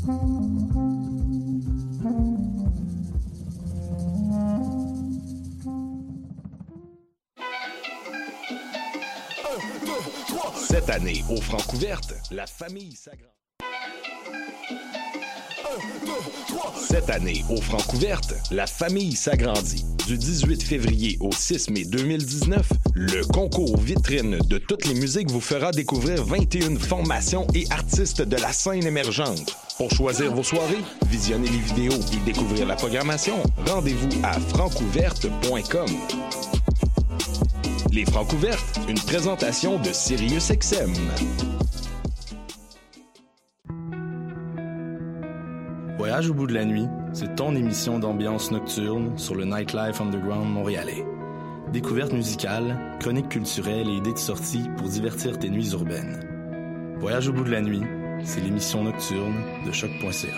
[0.00, 0.08] Cette
[10.88, 13.34] année, au Francouverte, la famille s'agrandit.
[16.88, 19.84] Cette année, au Francouverte, la famille s'agrandit.
[20.06, 25.42] Du 18 février au 6 mai 2019, le concours vitrine de toutes les musiques vous
[25.42, 29.59] fera découvrir 21 formations et artistes de la scène émergente.
[29.80, 35.86] Pour choisir vos soirées, visionner les vidéos et découvrir la programmation, rendez-vous à francouverte.com.
[37.90, 40.92] Les Francouvertes, une présentation de SiriusXM.
[45.96, 50.52] Voyage au bout de la nuit, c'est ton émission d'ambiance nocturne sur le Nightlife Underground
[50.52, 51.06] montréalais.
[51.72, 56.20] Découvertes musicales, chroniques culturelles et idées de sortie pour divertir tes nuits urbaines.
[56.98, 57.80] Voyage au bout de la nuit,
[58.24, 59.34] c'est l'émission nocturne
[59.66, 60.28] de choc.ca.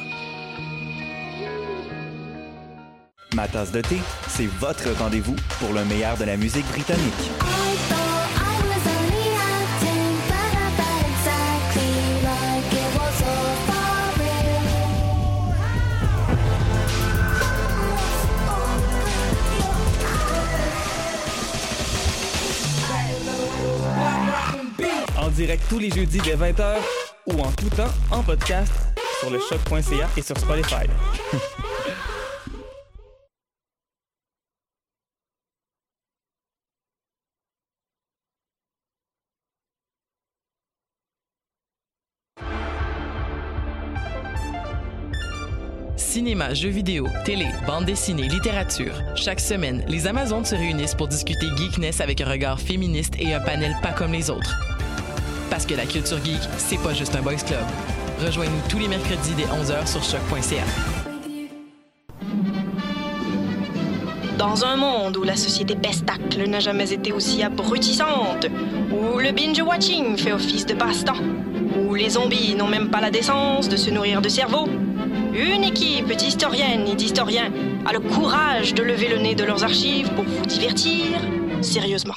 [3.34, 3.96] Ma tasse de thé,
[4.29, 7.30] c'est votre rendez-vous pour le meilleur de la musique britannique.
[25.16, 28.73] En direct tous les jeudis dès 20h ou en tout temps en podcast
[29.20, 30.87] sur le choc.ca et sur Spotify.
[45.96, 48.92] Cinéma, jeux vidéo, télé, bande dessinée, littérature.
[49.16, 53.40] Chaque semaine, les Amazones se réunissent pour discuter geekness avec un regard féministe et un
[53.40, 54.71] panel pas comme les autres.
[55.52, 57.60] Parce que la culture geek, c'est pas juste un boys club.
[58.24, 60.64] Rejoignez-nous tous les mercredis dès 11h sur choc.ca.
[64.38, 68.46] Dans un monde où la société pestacle n'a jamais été aussi abrutissante,
[68.91, 71.20] où le binge-watching fait office de passe-temps,
[71.86, 74.66] où les zombies n'ont même pas la décence de se nourrir de cerveau,
[75.34, 77.52] une équipe d'historiennes et d'historiens
[77.84, 81.20] a le courage de lever le nez de leurs archives pour vous divertir
[81.60, 82.14] sérieusement.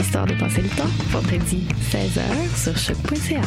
[0.00, 2.22] Histoire de passer le temps, vendredi 16h
[2.56, 3.42] sur choc.ca.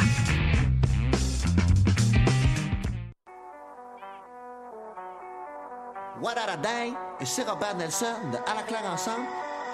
[6.22, 9.25] What a day et c'est Robert Nelson de À la claire ensemble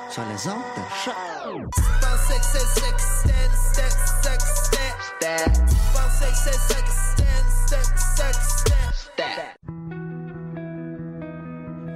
[0.09, 1.15] sur les ondes de choc.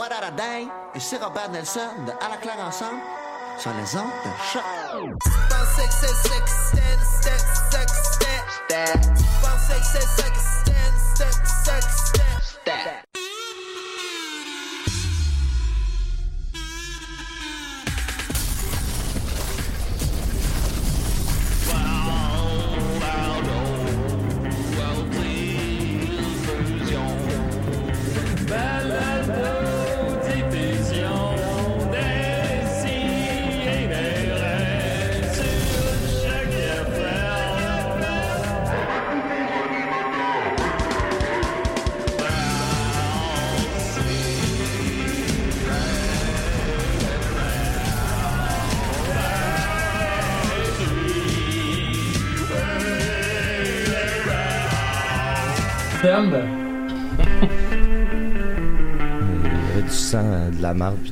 [0.00, 0.12] What
[0.94, 3.02] et Robert Nelson de À la claire ensemble
[3.58, 4.30] sur les ondes de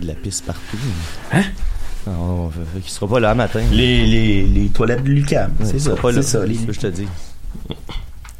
[0.08, 0.76] la pisse partout.
[1.32, 1.42] Hein?
[2.06, 3.60] On, fait qu'il sera pas là matin.
[3.70, 5.52] Les, les, les toilettes de Lucam.
[5.60, 5.94] Ouais, c'est il ça.
[5.94, 6.22] pas là.
[6.22, 6.46] C'est ça.
[6.46, 7.06] les- que je te dis.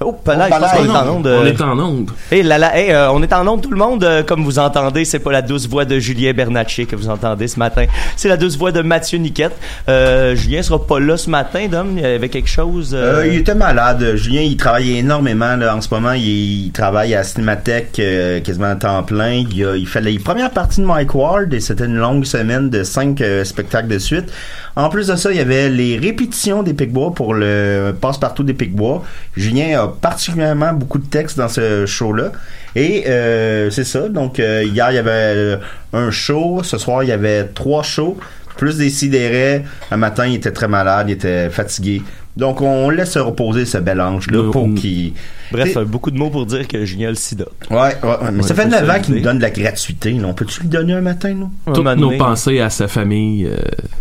[0.00, 0.48] Oh, pense Pelin.
[0.48, 1.26] qu'on est en onde.
[1.26, 2.10] On est en onde.
[2.30, 4.04] Hey, là, là, hey, euh, on est en onde tout le monde.
[4.04, 7.48] euh, comme vous entendez, c'est pas la douce voix de Julien Bernatchez que vous entendez
[7.48, 7.84] ce matin.
[8.16, 9.56] C'est la douce voix de Mathieu Niquette.
[9.88, 11.94] Euh, Julien sera pas là ce matin, Dom.
[11.96, 12.94] Il y avait quelque chose.
[12.94, 14.14] euh, Euh, il était malade.
[14.14, 15.56] Julien, il travaillait énormément.
[15.56, 15.74] Là.
[15.74, 19.44] En ce moment, il, il travaille à Cinémathèque euh, quasiment à temps plein.
[19.50, 22.70] Il, a- il fait les premières parties de Mike Ward et c'était une longue semaine
[22.70, 24.32] de cinq euh, spectacles de suite.
[24.78, 28.54] En plus de ça, il y avait les répétitions des Picbois pour le passe-partout des
[28.54, 29.02] Picbois.
[29.36, 32.30] Julien a particulièrement beaucoup de textes dans ce show-là.
[32.76, 34.08] Et euh, c'est ça.
[34.08, 35.56] Donc, euh, hier, il y avait euh,
[35.92, 36.62] un show.
[36.62, 38.18] Ce soir, il y avait trois shows.
[38.56, 39.64] Plus des sidérés.
[39.90, 42.02] Un matin, il était très malade, il était fatigué.
[42.36, 45.12] Donc, on laisse se reposer ce bel ange-là pour qu'il...
[45.50, 47.46] Bref, T'sais- beaucoup de mots pour dire que Julien a le sida.
[47.70, 49.50] Ouais, ouais, ouais, mais ça fait faut 9 ça ans qu'il nous donne de la
[49.50, 50.10] gratuité.
[50.12, 50.28] là.
[50.28, 51.50] On peut-tu lui donner un matin, nous?
[51.66, 52.18] Un Toutes moment nos donné.
[52.18, 53.56] pensées à sa famille euh,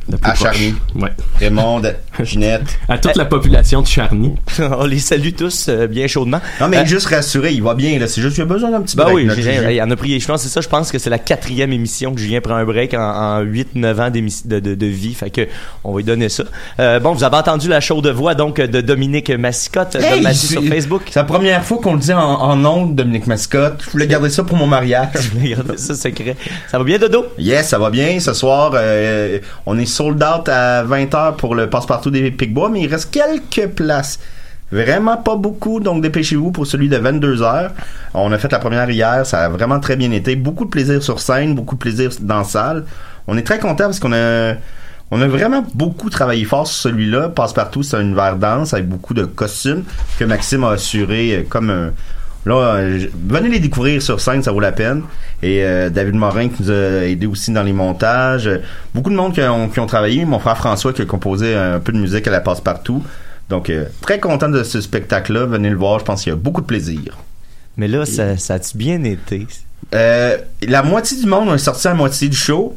[0.10, 0.40] la plus À proche.
[0.58, 0.76] Charny.
[0.96, 1.10] Ouais.
[1.40, 1.82] Raymond,
[2.24, 2.78] Ginette.
[2.90, 4.34] À toute la population de Charny.
[4.60, 6.42] on les salue tous euh, bien chaudement.
[6.60, 7.98] Non, mais Euh, juste rassuré, il va bien.
[7.98, 8.08] là.
[8.08, 10.20] C'est juste qu'il a besoin d'un petit Ben break, oui, Julien, il en a pris,
[10.20, 12.66] je pense, c'est ça, je pense que c'est la quatrième émission que Julien prend un
[12.66, 15.48] break en, en 8-9 ans de, de, de vie, fait que
[15.86, 16.44] on va lui donner ça.
[16.82, 20.64] Euh, bon, vous avez entendu la chaude voix, donc, de Dominique Massicotte, de Hey, sur
[20.64, 21.04] Facebook.
[21.10, 23.82] C'est la première fois qu'on le dit en, en ondes, Dominique Mascotte.
[23.86, 25.32] Je voulais garder ça pour mon mariage.
[25.42, 26.36] Regardez ça, secret.
[26.70, 27.28] Ça va bien, Dodo?
[27.38, 28.20] Yes, ça va bien.
[28.20, 32.82] Ce soir, euh, on est sold out à 20h pour le passe-partout des Picbois, mais
[32.82, 34.20] il reste quelques places.
[34.72, 37.70] Vraiment pas beaucoup, donc dépêchez-vous pour celui de 22h.
[38.14, 40.36] On a fait la première hier, ça a vraiment très bien été.
[40.36, 42.84] Beaucoup de plaisir sur scène, beaucoup de plaisir dans la salle.
[43.28, 44.56] On est très content parce qu'on a
[45.12, 47.30] on a vraiment beaucoup travaillé fort sur celui-là.
[47.30, 49.84] Passe-partout, c'est un univers dense avec beaucoup de costumes
[50.20, 51.92] que Maxime a assuré euh, comme un
[52.48, 55.04] Là, euh, venez les découvrir sur scène, ça vaut la peine.
[55.44, 58.50] Et euh, David Morin qui nous a aidé aussi dans les montages.
[58.96, 60.24] Beaucoup de monde qui ont, qui ont travaillé.
[60.24, 63.04] Mon frère François qui a composé un peu de musique à la passe-partout.
[63.50, 65.46] Donc, euh, très content de ce spectacle-là.
[65.46, 67.18] Venez le voir, je pense qu'il y a beaucoup de plaisir.
[67.78, 69.48] Mais là, ça, ça a-tu bien été?
[69.96, 70.38] Euh,
[70.68, 72.76] la moitié du monde est sorti à la moitié du show.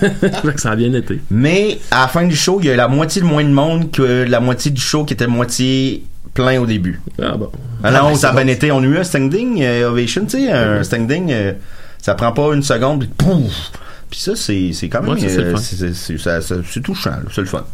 [0.56, 1.20] ça a bien été.
[1.30, 3.90] Mais à la fin du show, il y a la moitié de moins de monde
[3.90, 6.04] que la moitié du show qui était moitié
[6.34, 7.00] plein au début.
[7.20, 7.50] Ah bon.
[7.82, 8.70] Alors, Ah, ben, ça a bien été.
[8.70, 11.52] On a eu un standing euh, ovation, tu sais, un standing, euh,
[12.00, 13.72] ça prend pas une seconde, puis pouf!
[14.10, 17.22] Puis ça, c'est, c'est quand même, Ouais, ça, c'est euh, touchant, là.
[17.34, 17.64] c'est le fun.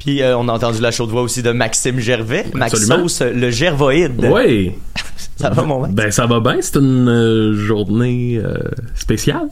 [0.00, 2.98] Puis euh, on a entendu la chaude voix aussi de Maxime Gervais, Absolument.
[2.98, 4.28] Maxos, euh, le gervoïde.
[4.30, 4.72] Oui.
[5.36, 5.92] Ça va, mon mec?
[5.92, 6.56] Ben, ça va bien.
[6.60, 8.56] C'est une euh, journée euh,
[8.94, 9.48] spéciale.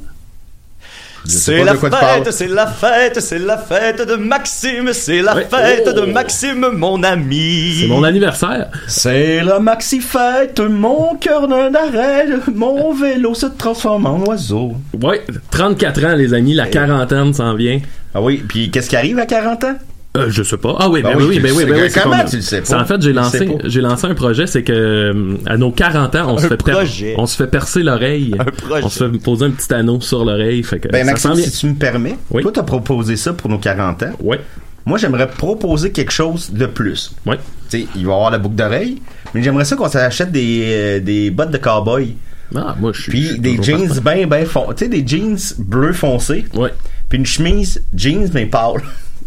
[1.24, 5.92] C'est la fête, c'est la fête, c'est la fête de Maxime, c'est la fête Oh.
[6.00, 7.76] de Maxime, mon ami.
[7.80, 8.70] C'est mon anniversaire.
[8.88, 14.72] C'est la maxi fête, mon cœur d'un arrêt, mon vélo se transforme en oiseau.
[15.00, 15.18] Oui,
[15.52, 17.78] 34 ans, les amis, la quarantaine s'en vient.
[18.14, 19.76] Ah oui, puis qu'est-ce qui arrive à 40 ans?
[20.14, 20.76] Euh, je sais pas.
[20.78, 21.88] Ah oui, ben, Ben oui, oui, oui, ben oui, ben oui.
[22.02, 22.82] Comment tu le sais pas?
[22.82, 26.34] en fait, j'ai lancé, j'ai lancé un projet, c'est que euh, à nos 40 ans,
[26.34, 27.14] on se fait projet.
[27.16, 28.34] on se fait percer l'oreille.
[28.58, 28.84] projet.
[28.84, 31.66] On se fait poser un petit anneau sur l'oreille, fait que Ben, Maxime, si tu
[31.66, 34.10] me permets, toi, t'as proposé ça pour nos 40 ans.
[34.20, 34.36] Oui.
[34.84, 37.14] Moi, j'aimerais proposer quelque chose de plus.
[37.24, 37.36] Oui.
[37.70, 39.00] Tu sais, il va y avoir la boucle d'oreille,
[39.32, 42.16] mais j'aimerais ça qu'on s'achète des, euh, des bottes de cowboy.
[42.54, 43.10] Ah, moi, je suis.
[43.12, 44.74] Puis des jeans bien, bien foncés.
[44.76, 46.44] Tu sais, des jeans bleu foncé.
[46.54, 46.70] Ouais.
[47.08, 48.82] Puis une chemise jeans, mais pâle.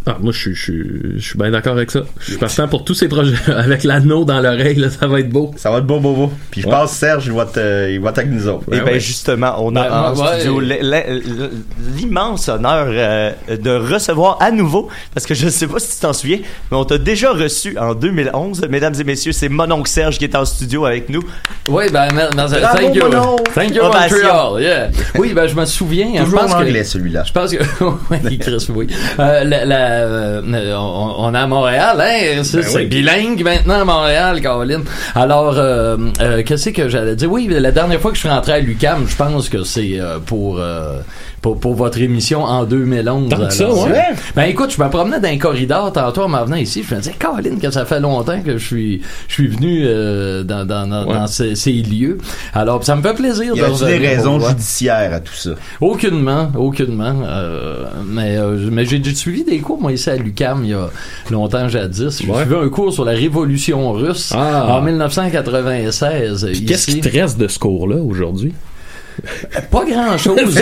[0.08, 0.84] Ah, moi, je suis, je suis,
[1.18, 2.02] je suis bien d'accord avec ça.
[2.20, 5.30] Je suis partant pour tous ces projets avec l'anneau dans l'oreille, là, ça va être
[5.30, 5.52] beau.
[5.58, 6.32] Ça va être beau, beau, beau.
[6.52, 6.72] Puis je Ouais.
[6.74, 8.66] pense Serge, il va te- il va être avec nous autres.
[8.72, 10.60] Et ben justement, on a Ben, en ouais, studio
[11.96, 16.02] l'immense honneur euh, de recevoir à nouveau, parce que je ne sais pas si tu
[16.02, 16.40] t'en souviens,
[16.72, 20.26] mais on t'a déjà reçu en 2011, mesdames et messieurs, c'est mon oncle Serge qui
[20.26, 21.24] est en studio avec nous.
[21.68, 22.56] Oui, ben, mer- merci.
[22.62, 23.04] Thank you.
[23.10, 23.52] mon oncle.
[23.54, 24.18] Thank you, Ovation.
[24.18, 24.62] Montreal.
[24.62, 24.90] Yeah.
[25.18, 26.08] Oui, ben, je me souviens.
[26.16, 27.24] hein, Toujours je pense en que- anglais, celui-là.
[27.26, 27.64] Je pense que,
[28.24, 28.88] oui, Chris, oui.
[29.20, 32.42] Euh, la, la, euh, on, on est à Montréal, hein?
[32.44, 32.86] C'est Ben oui.
[32.86, 34.84] bilingue maintenant à Montréal, Caroline.
[35.16, 37.32] Alors, euh, euh, qu'est-ce que j'allais dire?
[37.32, 40.20] Oui, la dernière fois que je suis rentré à l'UCAM, je pense que c'est euh,
[40.20, 41.00] pour, euh,
[41.46, 43.30] pour, pour votre émission en 2011.
[43.30, 44.02] Tant que ça, ouais.
[44.36, 46.84] Ben écoute, je me promenais dans un corridor tantôt en m'en venant ici.
[46.88, 50.42] Je me disais, Caroline, que ça fait longtemps que je suis, je suis venu euh,
[50.42, 51.14] dans, dans, dans, Ouais.
[51.14, 52.18] dans ces, ces lieux.
[52.56, 55.52] Alors, ça me fait plaisir Il y de a des raisons judiciaires à tout ça?
[55.82, 57.14] Aucunement, aucunement.
[57.28, 60.90] Euh, mais euh, mais j'ai suivi des cours, moi, ici à l'UCAM, il y a
[61.30, 62.24] longtemps jadis.
[62.24, 62.40] J'ai Ouais.
[62.44, 64.66] suivi un cours sur la Révolution russe Ah.
[64.78, 66.48] en 1996.
[66.54, 68.54] Puis Qu'est-ce qui te reste de ce cours-là aujourd'hui?
[69.72, 70.40] Pas grand-chose.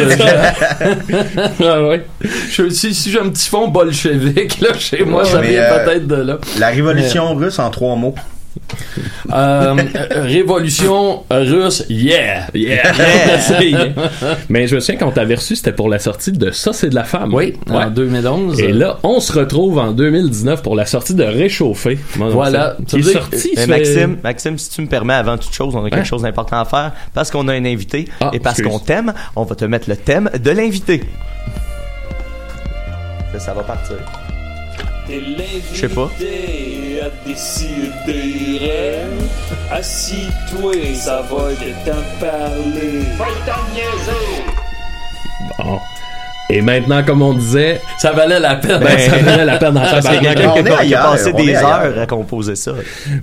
[1.64, 2.06] ah ouais.
[2.52, 5.86] Je, si si j'ai un petit fond bolchevique, là, chez moi, Ouais, ça vient euh,
[5.86, 6.38] peut-être de là.
[6.60, 8.16] La révolution russe en trois mots.
[9.32, 12.48] Euh, euh, révolution russe, yeah!
[12.54, 12.92] Yeah!
[14.50, 16.96] Mais je me souviens quand t'avais reçu, c'était pour la sortie de Ça, c'est de
[16.96, 17.34] la femme.
[17.34, 18.60] Oui, en 2011.
[18.60, 21.98] Et là, on se retrouve en 2019 pour la sortie de Réchauffer.
[22.16, 22.78] Voilà.
[22.88, 23.56] Qui est sorti.
[23.56, 26.06] Fait- Maxime, Maxime, si tu me permets, avant toute chose, on a quelque Ouais.
[26.06, 26.92] chose d'important à faire.
[27.14, 29.96] Parce qu'on a un invité Ah, et parce qu'on t'aime, on va te mettre le
[29.96, 31.04] thème de l'invité.
[33.34, 33.96] Ça, ça va partir.
[35.10, 36.10] Je sais pas.
[37.04, 39.02] À décider.
[39.72, 43.02] Assis-toi, ça va de parler.
[43.18, 43.26] Va
[45.58, 45.80] Bon.
[46.56, 48.80] Et maintenant, comme on disait, ça valait la peine.
[48.80, 52.74] Ben, ça valait la peine d'en est qui a passé des heures à composer ça.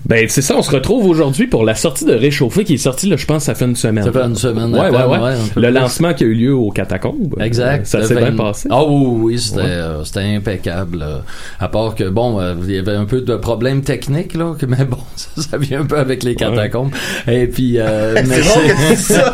[0.04, 3.08] Ben, c'est ça, on se retrouve aujourd'hui pour la sortie de Réchauffer qui est sortie,
[3.08, 4.02] là, je pense, ça fait une semaine.
[4.04, 5.18] Ça fait une semaine Ouais, ouais, peine, ouais.
[5.18, 5.78] ouais, un peu Le plus.
[5.78, 7.36] lancement qui a eu lieu aux catacombes.
[7.40, 7.82] Exact.
[7.82, 8.68] Euh, Ça Le s'est bien 20 passé.
[8.70, 9.66] Ah oui, oui, c'était Ouais.
[9.68, 10.02] euh,
[10.36, 10.98] impeccable.
[11.02, 11.18] euh,
[11.60, 14.66] à part que, bon, euh, il y avait un peu de problèmes techniques, là, que-
[14.70, 16.90] mais bon, ça, ça vient un peu avec les catacombes.
[17.28, 17.74] Et puis...
[17.78, 19.32] Euh, mais C'est ça.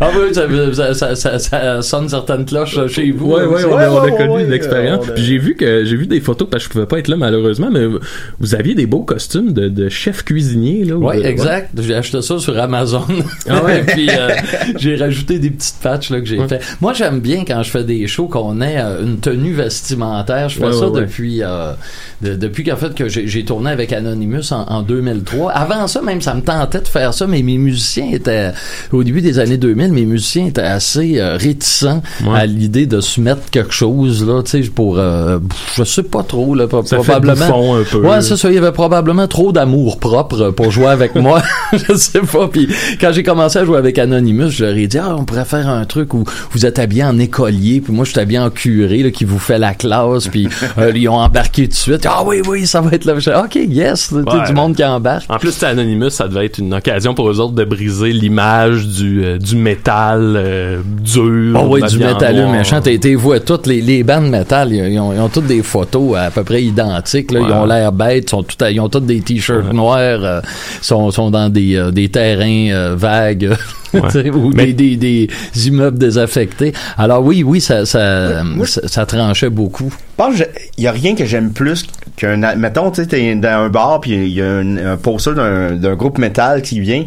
[0.00, 0.42] ah oui, ça,
[0.74, 3.32] ça, ça, ça- ça sonne certaines cloches euh, chez vous.
[3.32, 5.06] Ouais, ouais, on a, on a ouais, connu ouais, l'expérience.
[5.14, 7.16] Puis j'ai vu que j'ai vu des photos parce que je pouvais pas être là
[7.16, 7.84] malheureusement, mais
[8.40, 10.96] vous aviez des beaux costumes de, de chef cuisinier là.
[10.96, 11.70] ou Oui, de- exact.
[11.80, 13.04] J'ai acheté ça sur Amazon.
[13.48, 13.78] Ah ouais?
[13.80, 14.28] Et puis euh,
[14.78, 16.48] j'ai rajouté des petites patchs là, que j'ai Ouais.
[16.48, 16.60] fait.
[16.80, 20.48] Moi, j'aime bien quand je fais des shows qu'on ait euh, une tenue vestimentaire.
[20.48, 21.00] Je fais Ouais, ça ouais, ouais.
[21.02, 21.72] depuis euh,
[22.22, 25.52] de- depuis qu'en fait que j'ai j'ai tourné avec Anonymous en, en 2003.
[25.52, 28.52] Avant ça, même, ça me tentait de faire ça, mais mes musiciens étaient
[28.92, 32.40] au début des années 2000, mes musiciens étaient assez euh, réticents Ouais.
[32.44, 35.38] À l'idée de se mettre quelque chose là, tu sais, pour euh,
[35.76, 37.76] je sais pas trop là, Ça probablement.
[37.76, 37.98] un peu.
[37.98, 38.48] Ouais, c'est ça.
[38.50, 41.42] Il y avait probablement trop d'amour propre pour jouer avec moi.
[41.72, 42.48] je sais pas.
[42.48, 42.68] Puis
[43.00, 45.68] quand j'ai commencé à jouer avec Anonymous, je leur ai dit, ah, on pourrait faire
[45.68, 49.02] un truc où vous êtes habillé en écolier, puis moi je suis habillé en curé,
[49.02, 50.48] là, qui vous fait la classe, puis
[50.78, 52.06] euh, ils ont embarqué tout de suite.
[52.08, 53.14] Ah oui, oui, ça va être là.
[53.44, 54.22] Ok, yes, Ouais.
[54.46, 55.24] du monde qui embarque.
[55.28, 59.24] En plus, Anonymous, ça devait être une occasion pour eux autres de briser l'image du,
[59.24, 61.60] euh, du métal euh, dur.
[61.62, 62.58] Oh oui, du habillé en métalleux noir.
[62.58, 62.80] méchant.
[62.80, 66.16] T'es, vois toutes les, les bandes métal, ils, ils ont, ils ont toutes des photos
[66.16, 67.32] à peu près identiques.
[67.32, 67.40] Là.
[67.46, 70.40] Ils ont l'air bêtes, sont tout à- ils ont tous des t-shirts noirs, euh,
[70.80, 73.50] sont, sont dans des, euh, des terrains euh, vagues.
[73.92, 76.72] tu sais, ou Mais- des, des, des immeubles désaffectés.
[76.98, 79.90] Alors oui, oui, ça, ça, ça, ça tranchait beaucoup.
[79.92, 81.84] Je pense qu'il y a rien que j'aime plus
[82.16, 85.34] qu'un mettons tu sais t'es dans un bar puis il y a un, un poster
[85.34, 87.04] d'un groupe métal qui vient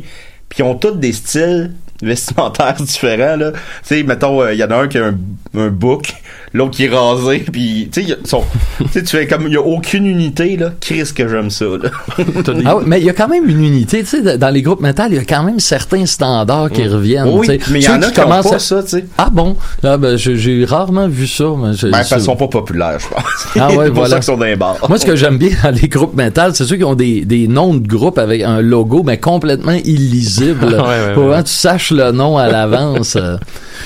[0.49, 3.51] puis ils ont tous des styles vestimentaires différents là.
[3.51, 5.17] Tu sais mettons euh, il y en a un qui a un,
[5.55, 6.15] un bouc
[6.53, 9.61] l'autre qui est rasé puis tu sais tu sais tu fais comme il y a
[9.61, 11.89] aucune unité là Chris que j'aime ça là
[12.65, 14.81] Ah oui, mais il y a quand même une unité, tu sais, dans les groupes
[14.81, 17.27] métal, il y a quand même certains standards qui reviennent.
[17.29, 17.71] oui tu sais.
[17.71, 19.55] mais il y en a qui ont commencent pas à- ça tu sais Ah bon?
[19.83, 21.45] Ah, ben, j'ai- rarement vu ça.
[21.57, 23.23] Mais je- ben qu'ils sont pas populaires je pense
[23.59, 24.15] Ah ouais, c'est pour voilà.
[24.15, 26.65] ça sont dans les bars Moi, ce que j'aime bien dans les groupes métal, c'est
[26.65, 30.65] ceux qui ont des, des noms de groupes avec un logo, mais complètement illisible.
[30.65, 31.37] Ouais, ouais, Pour ouais.
[31.43, 33.17] que tu saches le nom à l'avance.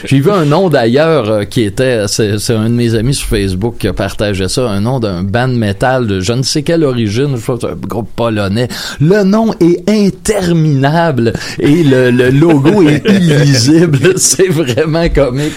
[0.05, 3.27] J'ai vu un nom d'ailleurs euh, qui était, c'est c'est un de mes amis sur
[3.27, 6.83] Facebook qui a partagé ça, un nom d'un band métal de je ne sais quelle
[6.83, 8.67] origine, je crois que c'est un groupe polonais.
[9.00, 14.00] Le nom est interminable et le, le logo est illisible.
[14.17, 15.53] C'est vraiment comique.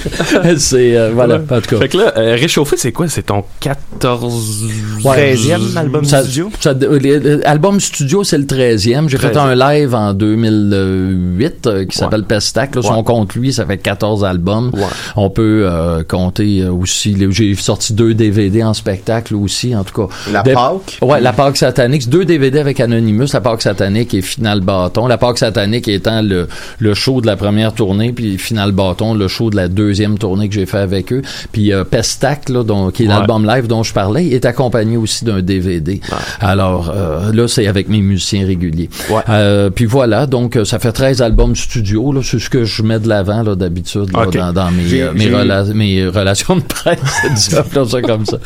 [0.57, 1.79] C'est, euh, voilà, en tout cas.
[1.79, 3.09] Fait que là, euh, Réchauffer, c'est quoi?
[3.09, 4.65] C'est ton 14...
[5.05, 5.35] Ouais.
[5.35, 6.51] 13e album Ça- studio?
[6.61, 9.09] ça- euh, album studio, c'est le 13e.
[9.09, 9.39] J'ai fait 13e.
[9.39, 12.75] un live en 2008 euh, qui s'appelle Pestac.
[12.75, 12.95] Là, Si Ouais.
[12.97, 14.71] on compte lui, ça fait 14 albums.
[14.73, 14.83] Ouais.
[15.17, 17.17] On peut euh, compter euh, aussi.
[17.31, 20.15] J'ai sorti deux DVD en spectacle aussi, en tout cas.
[20.33, 22.09] la Des- Pâque Ouais, la Pâque satanique.
[22.09, 25.07] Deux DVD avec Anonymous, la Pâque satanique et Final Bâton.
[25.07, 29.29] La Pâque satanique étant le, le show de la première tournée, puis Final Bâton, le
[29.29, 31.23] show de la deuxième tournée que j'ai fait avec eux.
[31.53, 33.13] Puis euh, Pestac, là, dont, qui est Ouais.
[33.15, 36.01] l'album live dont je parlais, est accompagné aussi d'un DVD.
[36.41, 38.89] Alors euh, là, c'est avec mes musiciens réguliers.
[39.11, 39.23] Ouais.
[39.29, 42.15] Euh, puis voilà, donc ça fait 13 albums studio.
[42.23, 44.37] C'est ce que je mets de l'avant là, d'habitude là, Ok.
[44.37, 46.99] dans, dans mes, euh, mes, j'ai- rela- mes relations de presse.
[47.35, 48.39] disons ça comme ça.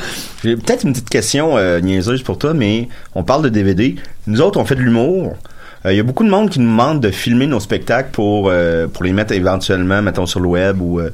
[0.44, 3.96] J'ai peut-être une petite question euh, niaiseuse pour toi, mais on parle de DVD.
[4.26, 5.36] Nous autres, on fait de l'humour.
[5.84, 8.88] Il y a beaucoup de monde qui nous demande de filmer nos spectacles pour euh,
[8.88, 10.98] pour les mettre éventuellement, mettons sur le web ou.
[11.00, 11.10] euh,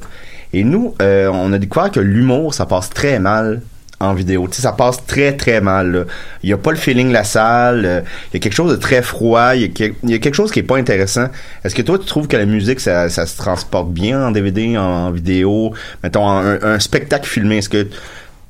[0.53, 3.61] et nous, euh, on a découvert que l'humour, ça passe très mal
[3.99, 4.47] en vidéo.
[4.47, 5.91] Tu sais, ça passe très très mal.
[5.91, 6.03] là.
[6.43, 7.85] Il y a pas le feeling de la salle.
[7.85, 9.55] euh, il y a quelque chose de très froid.
[9.55, 11.27] Il y a, quelque chose qui est pas intéressant.
[11.63, 15.11] Est-ce que toi, tu trouves que la musique, ça, se transporte bien en DVD, en,
[15.11, 15.73] vidéo,
[16.03, 17.57] mettons un, spectacle filmé.
[17.57, 17.87] Est-ce que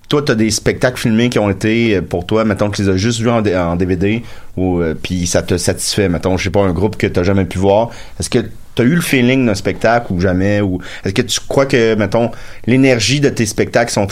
[0.09, 2.89] toi, t'as des spectacles filmés qui ont été euh, pour toi, mettons que tu les
[2.89, 4.23] as juste vus en, DVD
[4.55, 7.45] ou euh, puis ça te satisfait, mettons, je sais pas, un groupe que t'as jamais
[7.45, 7.89] pu voir.
[8.19, 8.39] Est-ce que
[8.75, 10.61] t'as eu le feeling d'un spectacle ou jamais?
[10.61, 12.29] Ou est-ce que tu crois que, mettons,
[12.67, 14.05] l'énergie de tes spectacles sont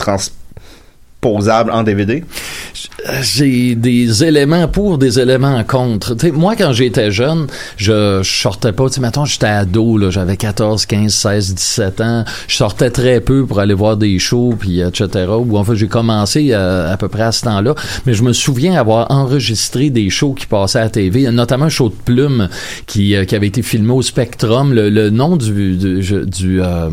[1.24, 2.22] en DVD?
[3.22, 6.14] j'ai des éléments pour, des éléments contre.
[6.14, 8.88] Tu sais, moi, quand j'étais jeune, je, je sortais pas.
[8.88, 12.24] Tu mettons, j'étais ado, là, j'avais 14, 15, 16, 17 ans.
[12.48, 15.26] Je sortais très peu pour aller voir des shows, puis etc.
[15.38, 17.74] Ou en fait, j'ai commencé euh, à peu près à ce temps-là.
[18.06, 21.70] Mais je me souviens avoir enregistré des shows qui passaient à la TV, notamment un
[21.70, 22.48] show de plume
[22.86, 24.72] qui, euh, qui avait été filmé au Spectrum.
[24.72, 26.90] Le, le nom du du du, euh,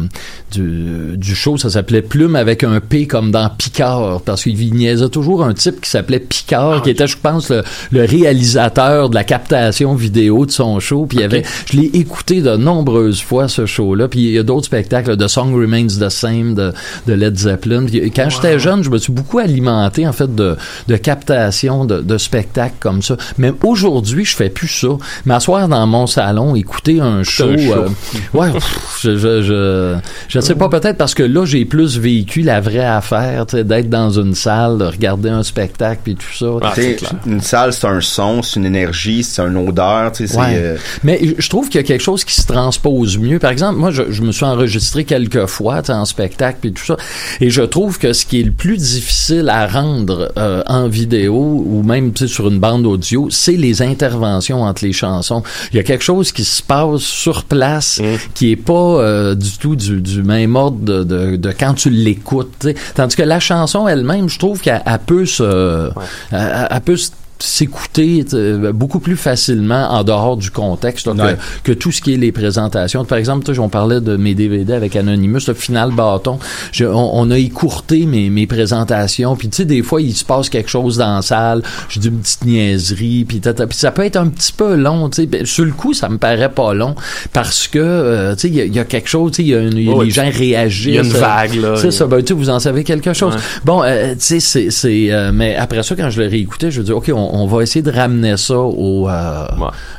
[0.52, 5.10] du, du show, ça s'appelait Plume avec un P comme dans Picard, parce qu'il niaisait
[5.10, 9.24] toujours un type qui s'appelait Picard, qui était, je pense, le, le réalisateur de la
[9.24, 11.06] captation vidéo de son show.
[11.06, 14.08] Puis il y avait, je l'ai écouté de nombreuses fois ce show-là.
[14.08, 16.74] Puis il y a d'autres spectacles, The Song Remains the Same de,
[17.08, 17.86] de Led Zeppelin.
[17.86, 20.56] Puis quand j'étais jeune, je me suis beaucoup alimenté en fait de,
[20.88, 23.18] de captation de, de spectacles comme ça.
[23.38, 24.90] Mais aujourd'hui, je fais plus ça.
[25.25, 27.74] M'asseoir dans mon salon, écouter un show, un show.
[27.74, 27.88] euh,
[28.34, 29.96] ouais, pff, je, je, je,
[30.28, 34.11] je sais pas, peut-être parce que là, j'ai plus vécu la vraie affaire, d'être dans
[34.12, 36.74] une salle, de regarder un spectacle puis tout ça.
[36.75, 40.39] Sais, une salle, c'est un son, c'est une énergie, c'est une odeur, tu sais, c'est...
[40.39, 40.53] Ouais.
[40.56, 43.39] euh, Mais je trouve qu'il y a quelque chose qui se transpose mieux.
[43.39, 46.98] Par exemple, moi, je, je me suis enregistré quelques fois en spectacle et tout ça,
[47.39, 51.63] et je trouve que ce qui est le plus difficile à rendre euh, en vidéo
[51.65, 55.44] ou même sur une bande audio, c'est les interventions entre les chansons.
[55.72, 58.00] Il y a quelque chose qui se passe sur place
[58.34, 61.89] qui est pas euh, du tout du, du même ordre de, de, de quand tu
[61.89, 62.51] l'écoutes.
[62.60, 62.75] tu sais.
[62.96, 65.92] Tandis que la chanson elle-même, je trouve qu'elle elle peut se,
[66.32, 71.36] elle, elle peut se s'écouter euh, beaucoup plus facilement en dehors du contexte là, Ouais.
[71.64, 73.06] que, que tout ce qui est les présentations.
[73.06, 76.40] Par exemple, tu sais, on parlait de mes DVD avec Anonymous, le final bâton.
[76.72, 79.36] Je- on, on a écourté mes, mes présentations.
[79.36, 81.62] Puis tu sais, des fois, il se passe quelque chose dans la salle.
[81.90, 83.25] Je dis une petite niaiserie.
[83.27, 85.10] Puis, ça peut être un petit peu long.
[85.10, 86.96] Tu sais, Ben, sur le coup, ça me paraît pas long
[87.34, 89.32] parce que euh, tu sais, il y, y a quelque chose.
[89.32, 90.86] Tu sais, il y a une- il y a- Ouais, les gens réagissent.
[90.88, 91.75] il y a une vague, là.
[91.77, 92.06] C'est ça.
[92.08, 93.34] Ben, tu sais, vous en savez quelque chose.
[93.36, 93.42] Ouais.
[93.66, 96.92] Bon, euh, tu sais, c'est, euh, mais après ça, quand je l'ai réécouté, je dis,
[96.92, 99.46] ok, on, on va essayer de ramener ça au, euh,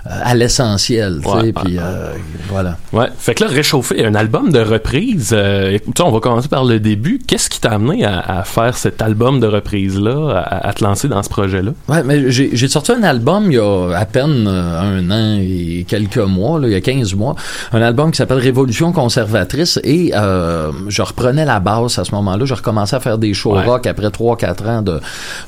[0.04, 2.12] à l'essentiel, Ouais, puis euh,
[2.48, 2.76] voilà.
[2.92, 3.06] Ouais.
[3.18, 5.30] Fait que là, réchauffer un album de reprise.
[5.32, 7.20] Euh, on va commencer par le début.
[7.26, 10.84] Qu'est-ce qui t'a amené à, à faire cet album de reprise là, à, à te
[10.84, 14.04] lancer dans ce projet là Ouais, mais j'ai sorti un album il y a à
[14.04, 17.34] peine un an et quelques mois, là, il y a 15 mois,
[17.72, 22.54] un album qui s'appelle Révolution conservatrice et je reprenais la basse à ce moment-là, je
[22.54, 25.00] recommençais à faire des shows rock après 3-4 ans de,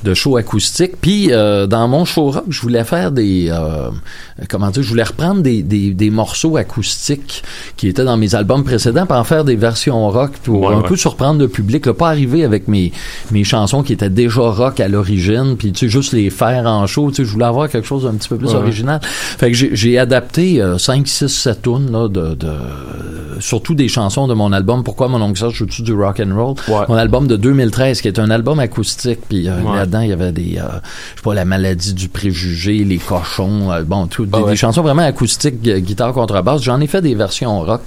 [0.02, 1.00] de shows acoustiques.
[1.00, 3.90] Puis euh, dans mon show rock, je voulais faire des euh,
[4.48, 7.42] comment dire, je voulais reprendre des, des, des morceaux acoustiques
[7.76, 10.78] qui étaient dans mes albums précédents pour en faire des versions rock pour Ouais, un
[10.82, 10.88] ouais.
[10.88, 12.92] peu surprendre le public, là, pas arriver avec mes
[13.32, 16.86] mes chansons qui étaient déjà rock à l'origine, puis tu sais juste les faire en
[16.86, 19.00] show, tu sais je voulais avoir quelque chose d'un petit peu plus Ouais, original.
[19.02, 22.52] Fait que j'ai adapté euh, 5 6 7 tunes là de, de
[23.40, 26.54] surtout des chansons de mon album Pourquoi mon oncle Serge joue-tu du rock and roll?
[26.88, 30.30] Mon album de 2013 qui est un album acoustique puis euh, là-dedans il y avait
[30.32, 30.62] des euh,
[31.14, 34.50] je sais pas la maladie du préjugé, les cochons, euh, bon tout des, Ah ouais.
[34.50, 36.62] des chansons vraiment acoustiques gu- guitare contrebasse.
[36.62, 37.80] J'en ai fait des versions rock.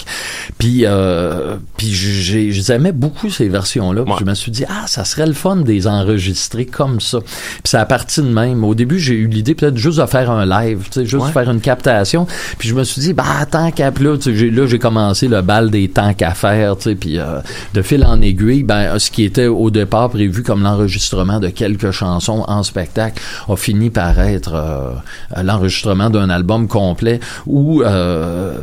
[0.58, 4.04] Puis euh, puis j'ai j'aimais beaucoup ces versions là.
[4.20, 7.20] Je me suis dit ah ça serait le fun de les enregistrer comme ça.
[7.22, 8.64] Puis c'est à partir de même.
[8.64, 11.32] Au début j'ai eu l'idée peut-être juste de faire un live, tu sais juste Ouais.
[11.32, 12.26] faire une captation.
[12.58, 15.70] Puis je me suis dit bah tant qu'à là, j'ai- là j'ai commencé le bal
[15.70, 17.40] des temps qu'à faire, tu sais puis euh,
[17.74, 21.92] de fil en aiguille ben ce qui était au départ prévu comme l'enregistrement de quelques
[21.92, 28.54] chansons en spectacle a fini par être euh, l'enregistrement d'un album complet ou euh,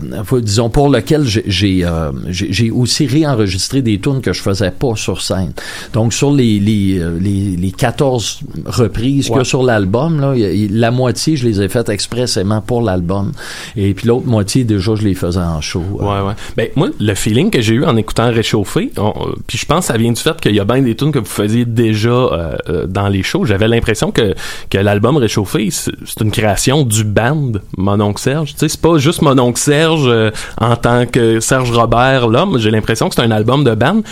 [0.43, 4.71] disons pour lequel j'ai j'ai euh, j'ai- j'ai aussi réenregistré des tunes que je faisais
[4.71, 5.53] pas sur scène.
[5.93, 10.91] Donc sur les les les, les 14 reprises que sur l'album là, y a- la
[10.91, 13.33] moitié je les ai faites expressément pour l'album
[13.77, 15.83] et puis l'autre moitié déjà je les faisais en show.
[15.99, 16.35] Ouais, ouais.
[16.57, 18.91] Ben, moi, le feeling que j'ai eu en écoutant Réchauffer,
[19.47, 21.19] puis je pense que ça vient du fait qu'il y a bien des tunes que
[21.19, 22.19] vous faisiez déjà
[22.99, 23.45] dans les shows.
[23.45, 24.35] J'avais l'impression que,
[24.71, 28.53] que l'album Réchauffer, c'est une création du band Mon Oncle Serge.
[28.53, 32.59] Tu sais, c'est pas juste Mon Oncle Serge euh, en tant que Serge Robert, l'homme.
[32.59, 34.03] J'ai l'impression que c'est un album de band.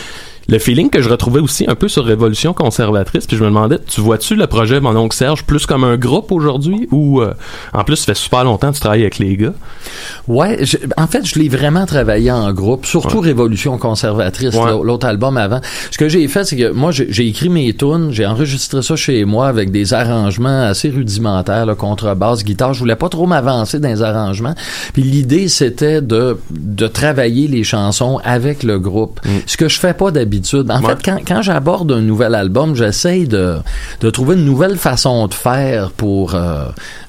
[0.52, 3.78] Le feeling que je retrouvais aussi un peu sur Révolution conservatrice, puis je me demandais,
[3.86, 7.32] tu vois-tu le projet Mon Oncle Serge plus comme un groupe aujourd'hui ou euh,
[7.72, 9.54] en plus ça fait super longtemps que tu travailles avec les gars?
[10.28, 14.72] Ouais, je- en fait, je l'ai vraiment travaillé en groupe, surtout Révolution conservatrice, Ouais.
[14.84, 15.62] l'autre album avant.
[15.90, 19.24] Ce que j'ai fait, c'est que moi, j'ai écrit mes tunes, j'ai enregistré ça chez
[19.24, 22.74] moi avec des arrangements assez rudimentaires, là, contrebasse, guitare.
[22.74, 24.54] Je voulais pas trop m'avancer dans les arrangements.
[24.92, 29.18] Puis l'idée, c'était de, de travailler les chansons avec le groupe.
[29.46, 30.41] Ce que je fais pas d'habitude.
[30.42, 30.70] D'habitude.
[30.70, 30.94] En Ouais.
[30.96, 33.56] fait, quand, quand j'aborde un nouvel album, j'essaye de,
[34.00, 36.64] de trouver une nouvelle façon de faire pour, euh,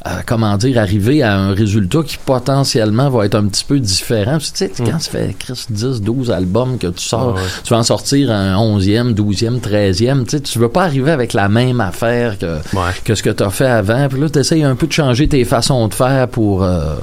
[0.08, 4.38] euh, comment dire, arriver à un résultat qui potentiellement va être un petit peu différent.
[4.38, 7.36] Tu sais, quand tu fais Chris, 10, 12 albums que tu sors, Mm.
[7.38, 7.48] Ah ouais.
[7.64, 10.24] tu vas en sortir un 11e, 12e, 13e.
[10.26, 12.58] Tu sais, tu veux pas arriver avec la même affaire que,
[13.06, 14.08] que ce que tu as fait avant.
[14.10, 16.96] Puis là, tu essayes un peu de changer tes façons de faire pour, euh,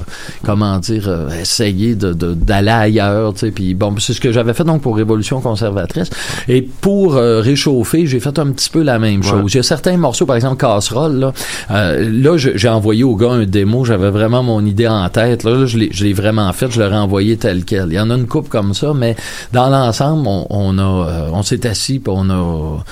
[0.45, 1.09] comment dire,
[1.41, 3.33] essayer de- de- d'aller ailleurs.
[3.33, 3.51] Tu sais.
[3.51, 6.10] Puis bon, c'est ce que j'avais fait donc pour Révolution conservatrice.
[6.47, 9.53] Et pour euh, réchauffer, j'ai fait un petit peu la même chose.
[9.53, 11.33] Il y a certains morceaux, par exemple, Casserole, là,
[11.71, 15.43] euh, là j'ai envoyé au gars un démo, j'avais vraiment mon idée en tête.
[15.43, 17.87] Là, là, je l'ai vraiment fait, je l'ai envoyé tel quel.
[17.89, 19.15] Il y en a une coupe comme ça, mais
[19.53, 22.83] dans l'ensemble, on, on a, euh, on s'est assis, puis on a,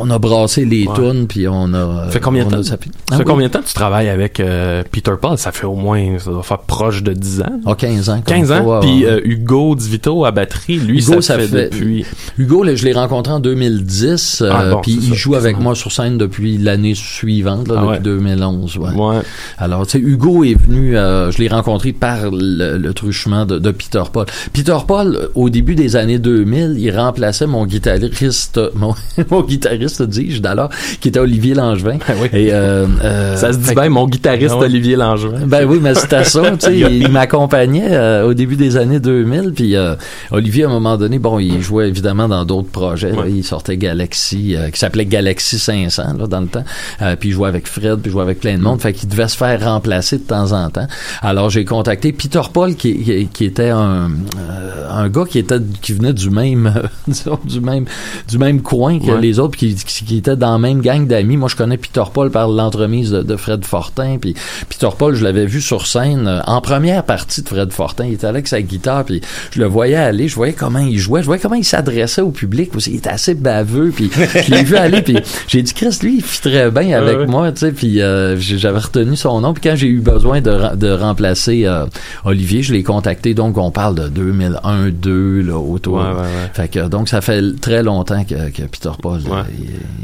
[0.00, 0.94] on, a brassé les Ouais.
[0.94, 2.04] tunes, puis on a.
[2.06, 2.62] Ça fait combien de temps?
[2.62, 2.76] Ça
[3.10, 3.24] Ah fait oui.
[3.26, 5.36] combien de temps que tu travailles avec euh, Peter Paul?
[5.38, 7.60] Ça fait au moins, ça doit faire proche de 10 ans.
[7.66, 8.22] Ah, 15 ans.
[8.24, 8.80] comme 15 ans?
[8.80, 12.04] Puis euh, Hugo Divito à batterie, lui, Hugo, ça, fait, depuis.
[12.36, 15.74] Hugo, je l'ai rencontré en 2010, euh, Ah, bon, puis il ça, joue avec moi
[15.74, 18.00] sur scène depuis l'année suivante, là, Ah depuis ouais.
[18.00, 18.76] 2011.
[18.78, 18.90] Ouais.
[18.90, 19.16] Ouais.
[19.56, 23.58] Alors, tu sais, Hugo est venu, euh, je l'ai rencontré par le, le truchement de,
[23.58, 24.26] de Peter Paul.
[24.52, 28.94] Peter Paul, au début des années 2000, il remplaçait mon guitariste, mon,
[29.30, 31.98] mon guitariste, dis-je, d'alors, qui était Olivier Langevin.
[32.32, 34.64] Et, euh, euh, Ça se dit bien, mon guitariste Ah.
[34.64, 35.46] Olivier Langevin.
[35.46, 39.52] ben oui, mais c'était ça, tu sais, il m'accompagnait euh, au début des années 2000,
[39.54, 39.94] puis euh,
[40.30, 43.24] Olivier, à un moment donné, bon, il jouait évidemment dans d'autres projets, là.
[43.28, 46.64] il sortait Galaxy, euh, qui s'appelait Galaxy 500, là, dans le temps,
[47.02, 49.08] Euh, puis il jouait avec Fred, puis il jouait avec plein de monde, fait qu'il
[49.08, 50.86] devait se faire remplacer de temps en temps.
[51.22, 55.58] Alors, j'ai contacté Peter Paul, qui, qui, qui était un, euh, un gars qui était,
[55.82, 56.72] qui venait du même,
[57.06, 57.84] disons, du même,
[58.28, 59.20] du même coin que Ouais.
[59.20, 61.36] les autres, puis qui, qui, était dans la même gang d'amis.
[61.36, 64.34] Moi, je connais Peter Paul par l'entremise de, de Fred Fortin, puis
[64.68, 68.06] Peter Paul, je l'avais vu sur scène euh, en première partie de Fred Fortin.
[68.06, 69.20] Il était là avec sa guitare, puis
[69.52, 72.30] je le voyais aller, je voyais comment il jouait, je voyais comment il s'adressait au
[72.30, 72.90] public aussi.
[72.92, 74.10] Il était assez baveux, puis
[74.46, 77.26] je l'ai vu aller, puis j'ai dit, Chris, lui, il fitterait bien avec Ouais, ouais.
[77.26, 80.74] moi, tu sais, puis euh, j'avais retenu son nom, puis quand j'ai eu besoin de,
[80.76, 81.86] de remplacer euh,
[82.24, 85.96] Olivier, je l'ai contacté, donc on parle de 2001-2, là, autour.
[85.98, 86.50] Ouais, ouais, ouais.
[86.52, 89.42] Fait que, donc, ça fait très longtemps que, que Peter Paul, euh,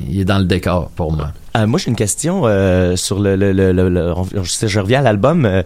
[0.09, 1.33] il, il est dans le décor pour moi.
[1.57, 4.81] Euh, moi, j'ai une question euh, sur le, le, le, le- le- on- je, je
[4.81, 5.45] reviens à l'album.
[5.47, 5.63] euh,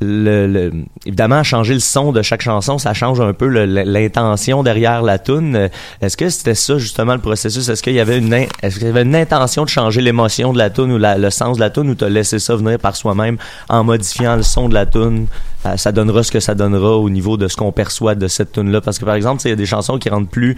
[0.00, 0.72] le, le-
[1.04, 5.68] évidemment, changer le son de chaque chanson, ça change un peu l'intention derrière la tune.
[6.00, 7.68] Est-ce que c'était ça justement le processus?
[7.68, 10.58] Est-ce qu'il y avait une, est-ce qu'il y avait une intention de changer l'émotion de
[10.58, 13.36] la tune ou le sens de la tune, ou t'as laissé ça venir par soi-même
[13.68, 15.26] en modifiant le son de la tune
[15.76, 18.70] Ça donnera ce que ça donnera au niveau de ce qu'on perçoit de cette tune
[18.70, 18.80] là.
[18.80, 20.56] Parce que par exemple, il y a des chansons qui rendent plus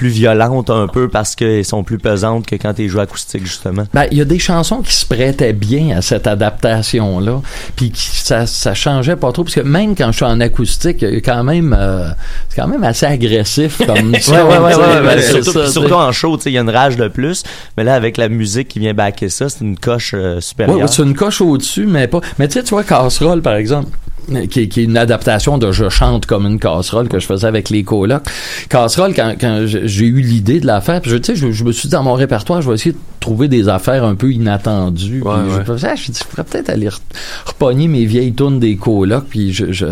[0.00, 3.84] plus violentes un peu parce qu'elles sont plus pesantes que quand t'es joué acoustique justement.
[3.92, 7.42] Ben, il y a des chansons qui se prêtaient bien à cette adaptation-là,
[7.76, 11.04] puis qui, ça, ça changeait pas trop, parce que même quand je suis en acoustique,
[11.22, 12.08] quand même, euh,
[12.48, 16.36] c'est quand même assez agressif comme ouais, ouais, ouais, surtout, ça, puis surtout en show,
[16.36, 17.42] tu sais, il y a une rage de plus,
[17.76, 20.78] mais là, avec la musique qui vient backer ça, c'est une coche euh, supérieure.
[20.78, 22.20] Ouais, c'est une coche au-dessus, mais pas.
[22.38, 24.09] Mais tu sais, tu vois, Casserole, par exemple, euh,
[24.50, 27.70] qui, qui est une adaptation de Je chante comme une casserole que je faisais avec
[27.70, 28.22] les colocs.
[28.68, 31.88] Casserole, quand, quand j'ai eu l'idée de la faire, puis je, je, je me suis
[31.88, 35.22] dit dans mon répertoire, je vais essayer de trouver des affaires un peu inattendues.
[35.22, 35.32] Ouais,
[35.66, 36.98] je, ah, je, je pourrais peut-être aller re-
[37.46, 39.86] repogner mes vieilles tunes des colocs, puis je, je-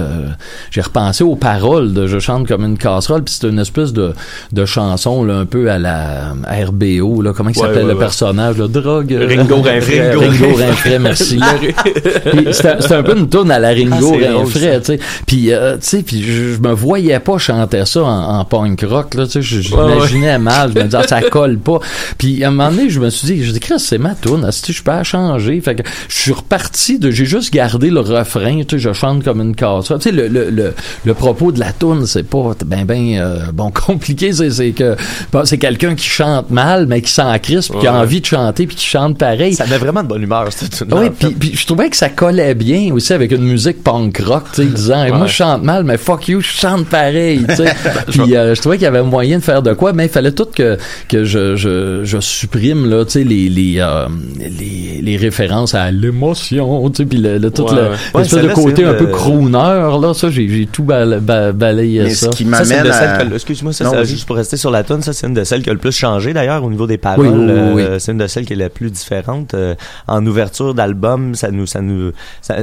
[0.71, 4.13] j'ai repensé aux paroles de Je chante comme une casserole, puis c'est une espèce de,
[4.53, 6.35] de chanson là, un peu à la
[6.67, 9.13] RBO, là, comment il s'appelle ouais, le personnage, là, drogue.
[9.13, 10.13] euh, Ringo Rinfret.
[10.15, 11.39] Ringo Rinfret, merci.
[12.53, 14.99] C'était un peu une tourne à la Ringo Ah, c'est sais.
[15.27, 19.15] Puis euh, tu sais, puis je, me voyais pas chanter ça en, en punk rock
[19.41, 21.79] j'imaginais mal, je me disais ah, ça colle pas.
[22.17, 24.51] Puis à un moment donné, je me suis dit, je dis Chris, c'est ma tourne,
[24.53, 25.61] si je peux la changer.
[25.61, 29.25] Fait que je suis reparti de j'ai juste gardé le refrain, tu sais, je chante
[29.25, 29.87] comme une casse.
[29.87, 33.39] Tu sais le, le, le, le propos de la tourne, c'est pas ben ben euh,
[33.53, 34.97] bon compliqué, c'est que
[35.45, 37.99] c'est quelqu'un qui chante mal mais qui s'en crisse puis qui a Ouais.
[38.01, 39.55] envie de chanter puis qui chante pareil.
[39.55, 42.09] Ça met vraiment de bonne humeur, cette tune Oui, puis, puis je trouvais que ça
[42.11, 45.29] collait bien aussi avec une musique punk rock, tu sais, disant, moi Ouais.
[45.29, 47.73] je chante mal, mais fuck you, je chante pareil, tu sais.
[48.09, 50.33] puis euh, je trouvais qu'il y avait moyen de faire de quoi, mais il fallait
[50.33, 50.77] tout que
[51.09, 54.07] que je je, je supprime là, tu sais, les les, euh,
[54.39, 58.49] les les références à l'émotion, tu sais, puis le, le- tout Ouais, le ouais.
[58.49, 62.31] De côté un peu crooner là, ça j'ai tout bal- ba- balayé Mais ça.
[62.31, 63.25] ce qui m'amène à...
[63.25, 65.43] que- excuse-moi, ça, Non, c'est juste pour rester sur la tune, ça c'est une de
[65.45, 67.27] celles qui a le plus changé d'ailleurs au niveau des paroles.
[67.27, 69.75] Oui, oui, oui, Euh, c'est une de celles qui est la plus différente Euh,
[70.07, 71.35] en ouverture d'album.
[71.35, 72.57] Ça nous, ça nous, ça,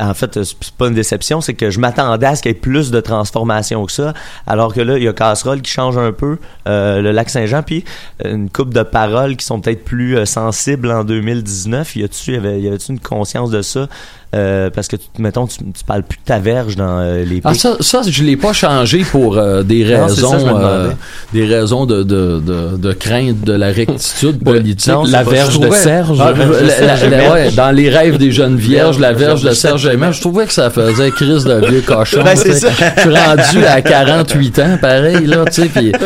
[0.00, 2.58] en fait, c'est pas une déception, c'est que je m'attendais à ce qu'il y ait
[2.58, 4.14] plus de transformation que ça,
[4.46, 7.62] alors que là il y a Casserole qui change un peu, euh, le Lac Saint-Jean,
[7.62, 7.84] puis
[8.24, 11.96] une coupe de paroles qui sont peut-être plus euh, sensibles en 2019.
[11.96, 13.88] Y a-tu, y avait, avait-tu une conscience de ça?
[14.34, 17.40] Euh, parce que, tu, mettons, tu, tu parles plus de ta verge dans euh, les
[17.44, 17.60] Ah, pics.
[17.60, 20.90] ça, ça, je l'ai pas changé pour euh, des Non, c'est ça, raisons, euh,
[21.32, 24.92] des raisons de, de, de, de crainte de la rectitude politique.
[24.92, 26.18] non, la verge trouvais- Serge.
[26.20, 29.50] Ah, la- verge de Serge ouais, dans les rêves des jeunes vierges, la verge de
[29.52, 30.08] Serge Aimé.
[30.12, 32.22] Je trouvais que ça faisait crise de vieux cochon.
[32.24, 32.36] Ben.
[32.36, 35.98] Je suis rendu à 48 ans, pareil, là, tu sais, puis, tu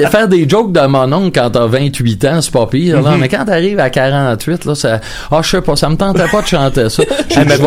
[0.00, 3.12] sais, faire des jokes de mon oncle quand t'as 28 ans, c'est pas pire, là,
[3.12, 3.20] Mhm.
[3.20, 6.42] mais quand t'arrives à 48, là, ça, ah, je sais pas, ça me tentait pas
[6.42, 7.02] de chanter ça.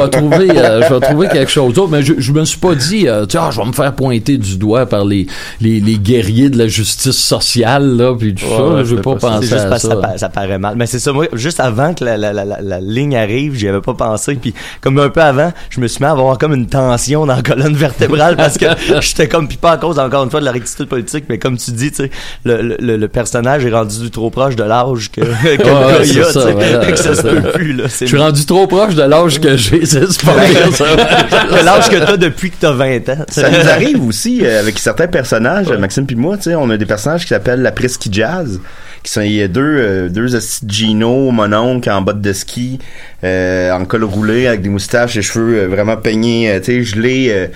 [0.03, 2.75] Vais trouver, euh, je vais trouver quelque chose d'autre, mais je, je me suis pas
[2.75, 5.27] dit, euh, tu sais, ah, je vais me faire pointer du doigt par les,
[5.59, 9.01] les, les guerriers de la justice sociale, là, puis tout Ouais, ça, ouais, je vais
[9.01, 9.27] pas ça.
[9.29, 9.95] penser juste à parce ça.
[9.95, 10.75] que ça, ça paraît mal.
[10.77, 13.81] Mais c'est ça, moi, juste avant que la, la, la, la, ligne arrive, j'y avais
[13.81, 14.35] pas pensé.
[14.35, 17.35] Puis comme un peu avant, je me suis mis à avoir comme une tension dans
[17.35, 18.65] la colonne vertébrale parce que
[19.01, 21.57] j'étais comme, puis pas à cause encore une fois de la rectitude politique, mais comme
[21.57, 22.11] tu dis, tu sais,
[22.45, 25.87] le, le, le- personnage est rendu trop proche de l'âge que, que Ouais, le gars
[25.99, 26.53] ouais, il a, ça,
[26.91, 27.83] que ça se peut plus, là.
[27.99, 32.17] Je suis rendu trop proche de l'âge que j'ai, c'est c'est pas l'âge que t'as
[32.17, 33.25] depuis que t'as 20 ans.
[33.27, 36.77] Ça nous arrive aussi euh, avec certains personnages, Maxime puis moi, tu sais, on a
[36.77, 38.59] des personnages qui s'appellent la Presky Jazz,
[39.03, 40.27] qui sont il y a deux euh, deux
[40.67, 42.79] Gino, mon oncle en bottes de ski,
[43.23, 47.49] euh, en col roulé avec des moustaches, les cheveux euh, vraiment peignés, tu sais, gelés,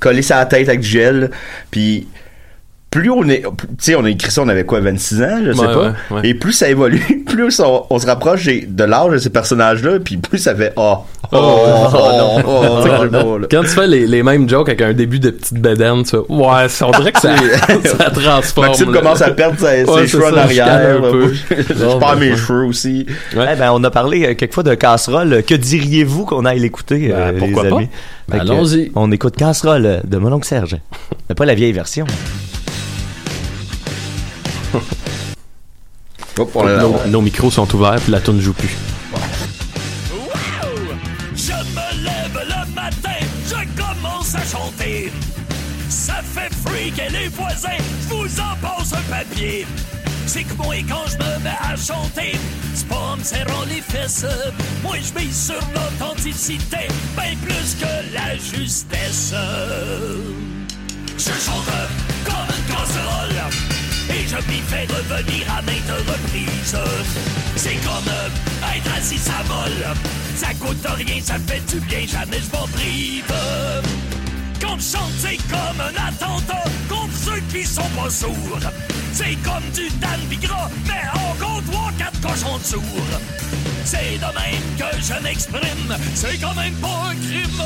[0.00, 1.30] collés sur la tête avec du gel,
[1.70, 2.06] puis
[2.90, 3.48] plus on est, tu
[3.78, 5.82] sais, on a écrit ça, on avait quoi, 26 ans, je sais Ouais, pas.
[5.82, 6.20] ouais, ouais.
[6.24, 10.16] Et plus ça évolue, plus on, on se rapproche de l'âge de ces personnages-là, puis
[10.16, 10.98] plus ça fait, oh,
[11.32, 11.64] oh,
[12.46, 12.84] oh,
[13.24, 13.46] oh, là.
[13.50, 16.18] Quand tu fais les, les mêmes jokes avec un début de petite bedaine, tu fais,
[16.28, 17.34] ouais, ça- on dirait que ça,
[17.98, 18.66] ça transforme.
[18.68, 19.00] Maxime là.
[19.00, 20.96] commence à perdre ses, Ouais, cheveux en arrière.
[21.50, 23.06] je perds mes cheveux aussi.
[23.32, 25.42] Eh ben, on a parlé euh, quelquefois de casserole.
[25.46, 27.88] Que diriez-vous qu'on aille l'écouter, euh, Ben, les amis?
[28.28, 28.92] Ben, que, allons-y.
[28.94, 30.76] On écoute casserole euh, de mon oncle Serge.
[31.28, 32.06] Mais pas la vieille version.
[36.38, 38.76] Hop, on l'a- nos, nos micros sont ouverts puis la tune joue plus.
[46.96, 47.68] Et les voisins,
[48.02, 49.66] je vous en passe un papier.
[50.26, 52.32] C'est que moi, quand je me mets à chanter,
[52.74, 54.24] c'est pas en serrant les fesses.
[54.82, 59.34] Moi, je mise sur l'authenticité, bien plus que la justesse.
[61.16, 61.66] Je chante
[62.24, 63.40] comme une casserole
[64.10, 66.76] et je m'y fais revenir à maintes reprises.
[67.56, 68.12] C'est comme
[68.76, 69.96] être assis à vol.
[70.36, 73.24] Ça coûte rien, ça fait du bien, jamais je m'en prive.
[74.76, 78.70] Chante, c'est comme un attentat contre ceux qui sont pas sourds.
[79.12, 83.20] C'est comme du Dan Bigra, mais en comptoir quatre cochons de sourds.
[83.84, 87.62] C'est de même que je m'exprime, c'est quand même pas un crime.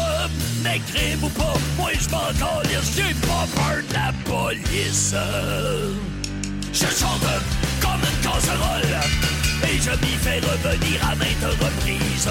[0.90, 5.14] Crime ou pas, moi je m'en calisse, j'ai pas peur de la police.
[6.72, 7.20] Je chante
[7.80, 12.28] comme une casserole et je m'y fais revenir à maintes reprises.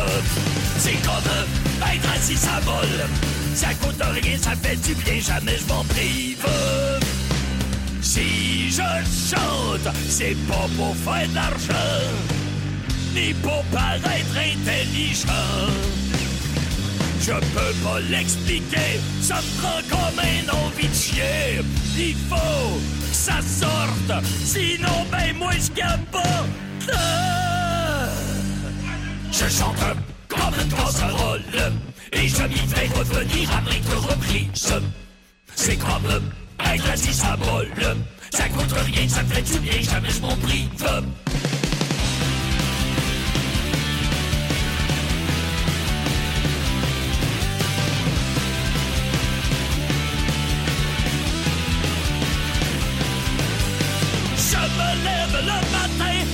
[0.77, 2.87] C'est comme être assis à vol.
[3.55, 6.45] Ça coûte rien, ça fait du bien, jamais je m'en prive.
[8.01, 12.01] Si je chante, c'est pas pour faire de l'argent,
[13.13, 15.71] ni pour paraître intelligent.
[17.21, 21.61] Je peux pas l'expliquer, ça me prend comme un envie de chier.
[21.95, 25.71] Il faut que ça sorte, sinon ben moi je
[29.31, 29.75] Je chante
[30.27, 31.41] comme une casserole
[32.13, 34.73] et je m'y fais revenir à maintes reprises.
[35.55, 36.31] C'est comme
[36.91, 37.67] assis à bol.
[38.31, 41.20] Ça coûte rien, ça fait du bien, jamais je m'en prive.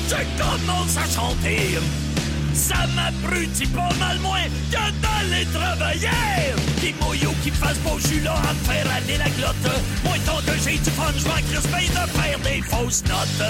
[0.08, 1.78] Je commence à chanter.
[2.54, 6.54] Ça m'abrutit pas mal moins que d'aller travailler.
[6.80, 9.56] Qui mouille ou qui fasse beau, je suis là à faire aller la glotte.
[10.04, 13.48] Moi, tant que j'ai du fun, je m'en de faire des fausses notes.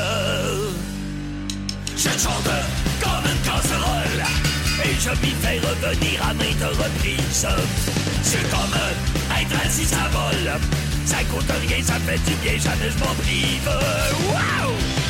[1.95, 2.51] Je chante
[3.01, 4.23] comme une casserole
[4.83, 7.47] et je m'y fais revenir à maintes reprises.
[8.23, 8.77] C'est comme
[9.39, 10.59] être assis à vol.
[11.05, 13.69] Ça coûte rien, ça fait du bien, jamais je m'en prive.
[14.27, 15.06] Wow!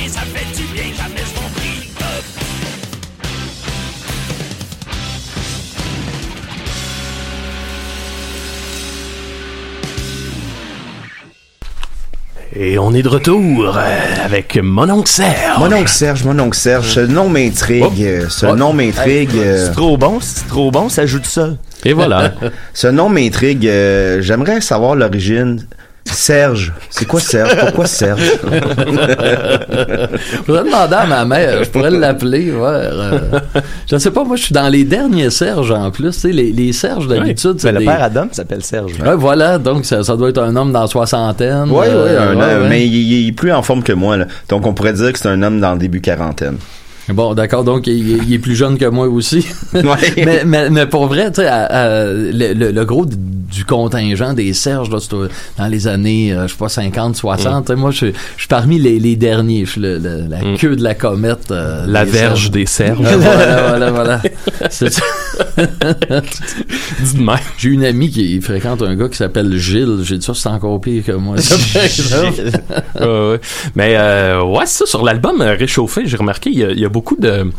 [0.00, 1.86] Coûte rien, ça fait du bien, jamais je m'en prive.
[12.56, 13.80] Et on est de retour euh,
[14.24, 15.58] avec mon oncle Serge.
[15.60, 18.56] Mon oncle Serge, mon oncle Serge, ce nom m'intrigue, euh, ce Oh.
[18.56, 19.30] nom m'intrigue.
[19.34, 21.58] Hey, euh, C'est trop bon, c'est trop bon, ça joue seul.
[21.84, 22.32] Et voilà.
[22.74, 23.68] ce nom m'intrigue.
[23.68, 25.64] euh, J'aimerais savoir l'origine.
[26.12, 26.72] Serge.
[26.90, 27.56] C'est quoi Serge?
[27.58, 28.20] Pourquoi Serge?
[29.30, 32.58] Je pourrais demander à ma mère, je pourrais l'appeler, ouais.
[32.62, 33.18] euh,
[33.88, 36.10] je ne sais pas, moi, je suis dans les derniers Serges en plus.
[36.12, 38.92] Tu sais, les, les Serges, d'habitude, c'est Ben, le des- père Adam s'appelle Serge.
[39.04, 41.68] Ouais, voilà, donc ça, ça doit être un homme dans la soixantaine.
[41.70, 42.68] Oui, euh, oui, un ouais, homme, ouais.
[42.68, 44.16] mais il, il est plus en forme que moi.
[44.16, 44.26] Là.
[44.48, 46.56] Donc, on pourrait dire que c'est un homme dans le début quarantaine.
[47.12, 49.46] Bon, d'accord, donc il, il est plus jeune que moi aussi.
[49.74, 54.90] mais, mais, mais pour vrai, tu sais, le, le- le gros du contingent des Serges,
[54.90, 54.98] là,
[55.58, 58.48] dans les années, euh, je sais pas, 50, 60, tu sais, moi, je, je suis
[58.48, 59.64] parmi les, les derniers.
[59.64, 61.50] Je suis le- la queue de la comète.
[61.50, 62.50] euh, La des verge Serges.
[62.52, 63.00] des Serges.
[63.00, 64.22] voilà, voilà, voilà.
[64.70, 65.02] C'est ça.
[67.00, 67.26] Dis.
[67.58, 69.98] J'ai une amie qui fréquente un gars qui s'appelle Gilles.
[70.02, 71.36] J'ai dit ça, c'est encore pire que moi.
[73.00, 73.40] Ouais, ouais.
[73.74, 76.88] Mais euh, ouais, c'est ça sur l'album euh, Réchauffé, j'ai remarqué il y y a
[76.88, 77.50] beaucoup de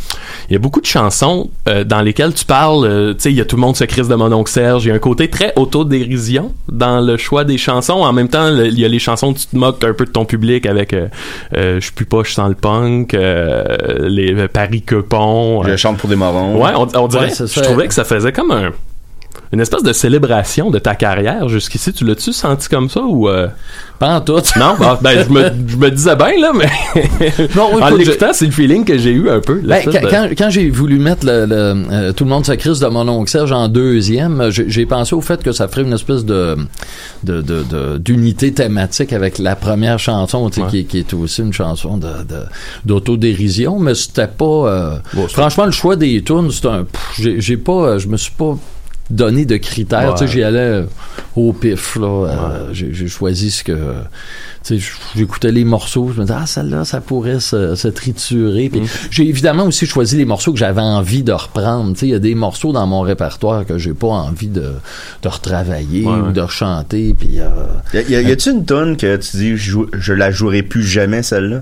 [0.50, 3.38] il y a beaucoup de chansons euh, dans lesquelles tu parles, euh, tu sais, il
[3.38, 5.00] y a tout le monde se crise de mon oncle Serge, il y a un
[5.00, 8.02] côté très autodérision dans le choix des chansons.
[8.02, 10.12] En même temps, il y a les chansons où tu te moques un peu de
[10.12, 11.08] ton public avec euh,
[11.56, 13.64] euh, je suis pas, je sens le punk, euh,
[14.02, 15.64] les euh, Paris Quepon.
[15.64, 16.62] Je chante pour des morons.
[16.62, 18.72] Ouais, on, on dirait, Ouais, je trouvais que ça faisait comme un
[19.54, 21.92] une espèce de célébration de ta carrière jusqu'ici.
[21.94, 23.48] Tu l'as-tu senti comme ça ou euh...
[24.00, 24.38] Pas en tout.
[24.58, 26.70] Non, bah, ben, je, me, je me disais bien, là, mais
[27.56, 29.62] Non, en l'écoutant, c'est le feeling que j'ai eu un peu.
[29.64, 31.56] Ben, quand, de- quand, quand j'ai voulu mettre le, le,
[31.92, 35.22] euh, tout le monde se crise de mon oncle Serge en deuxième, j'ai pensé au
[35.22, 36.56] fait que ça ferait une espèce de
[37.24, 41.42] de- de- de- d'unité thématique avec la première chanson, tu sais, qui, qui est aussi
[41.42, 42.08] une chanson de
[42.86, 44.46] d'autodérision, mais c'était pas.
[44.46, 44.96] euh,
[45.30, 46.86] franchement, le choix des tunes, c'est un.
[47.18, 48.58] j'ai pas, euh, je me suis pas
[49.12, 50.10] donné de critères.
[50.10, 50.16] Ouais.
[50.18, 50.84] Tu sais, j'y allais euh,
[51.36, 52.08] au pif là.
[52.28, 53.74] Euh, j'ai choisi ce que.
[54.64, 58.70] Tu sais, j'écoutais les morceaux, je me disais ah celle-là ça pourrait se, se triturer.
[58.70, 61.94] Puis j'ai évidemment aussi choisi les morceaux que j'avais envie de reprendre.
[61.94, 64.74] Tu sais, il y a des morceaux dans mon répertoire que j'ai pas envie de,
[65.24, 67.16] de retravailler Ouais, ou de rechanter.
[67.18, 67.50] Puis euh,
[68.08, 71.24] Y, a- y a-tu une tonne que tu dis je, je la jouerai plus jamais
[71.24, 71.62] celle-là?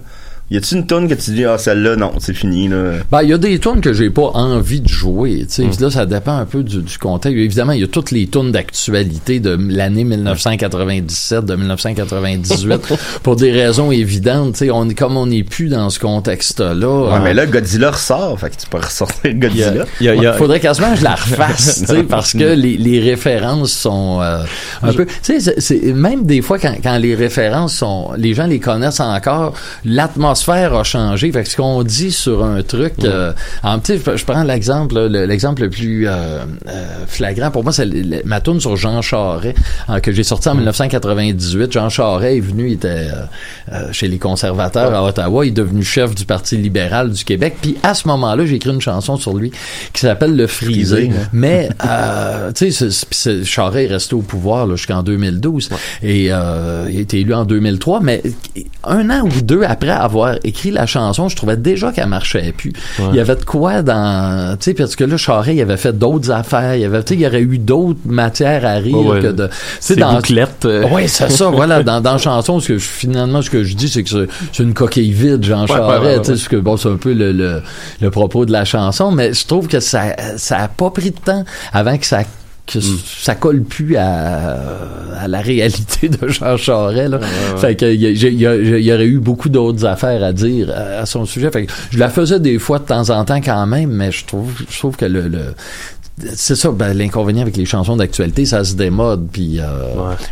[0.51, 2.93] Y a-tu une tonne que tu dis ah celle-là non c'est fini là?
[3.11, 5.63] Ben, il y a des tunes que j'ai pas envie de jouer, tu sais.
[5.65, 5.83] Mm.
[5.83, 7.37] Là, ça dépend un peu du, du contexte.
[7.37, 12.81] Évidemment, il y a toutes les tunes d'actualité de l'année 1997, de 1998,
[13.23, 14.71] pour des raisons évidentes, tu sais.
[14.71, 17.13] On est, comme on n'est plus dans ce contexte-là.
[17.13, 19.85] Ouais, mais là Godzilla ressort, fait que tu peux ressortir Godzilla.
[20.01, 24.19] Il faudrait quasiment que je la refasse, tu sais, parce que les, les références sont
[24.19, 24.43] euh,
[24.81, 25.05] un peu.
[25.21, 29.53] Tu sais, même des fois quand, quand les références sont, les gens les connaissent encore,
[29.85, 31.31] l'atmosphère a changé.
[31.31, 35.63] Fait que ce qu'on dit sur un truc, euh, en sais, je- prends l'exemple, l'exemple
[35.63, 36.11] le plus euh,
[36.67, 37.87] euh, flagrant pour moi, c'est
[38.25, 41.71] ma tune sur Jean Charest hein, que j'ai sorti en 1998.
[41.71, 43.07] Jean Charest est venu, il était
[43.91, 47.55] chez les conservateurs à Ottawa, il est devenu chef du Parti libéral du Québec.
[47.61, 49.51] Puis à ce moment-là, j'ai écrit une chanson sur lui
[49.93, 51.05] qui s'appelle Le Frisé.
[51.05, 51.11] Ouais.
[51.33, 51.69] Mais
[52.55, 55.69] tu sais, Charest est resté au pouvoir jusqu'en 2012
[56.03, 57.99] et euh, il a été élu en 2003.
[58.01, 58.21] Mais
[58.83, 62.73] un an ou deux après avoir écrit la chanson, je trouvais déjà qu'elle marchait plus.
[63.11, 65.97] Il y avait de quoi dans, tu sais, parce que là, Charest, il avait fait
[65.97, 66.75] d'autres affaires.
[66.75, 69.19] Il y avait, tu sais, il y aurait eu d'autres matières à rire ouais.
[69.21, 69.47] que de.
[69.47, 70.85] tu sais, Ces bouclettes, euh.
[70.91, 71.47] Oui, c'est ça.
[71.49, 74.27] voilà, dans, dans chanson, ce que je- finalement, ce que je dis, c'est que c'est-
[74.53, 76.23] c'est une coquille vide, Jean Ouais, Charest.
[76.33, 77.61] tu sais, que bon, c'est un peu le, le,
[78.01, 81.17] le propos de la chanson, mais je trouve que ça ça a pas pris de
[81.19, 82.21] temps avant que ça
[82.71, 82.99] que Mm.
[83.21, 84.57] ça colle plus à,
[85.19, 87.09] à la réalité de Jean Charest.
[87.11, 87.19] Là.
[87.57, 91.25] Fait que il y, il aurait eu beaucoup d'autres affaires à dire à, à son
[91.25, 91.49] sujet.
[91.51, 94.25] Fait que je la faisais des fois de temps en temps quand même, mais je
[94.25, 95.39] trouve je trouve que le, le
[96.35, 99.65] c'est ça, ben, l'inconvénient avec les chansons d'actualité, ça se démode, puis euh,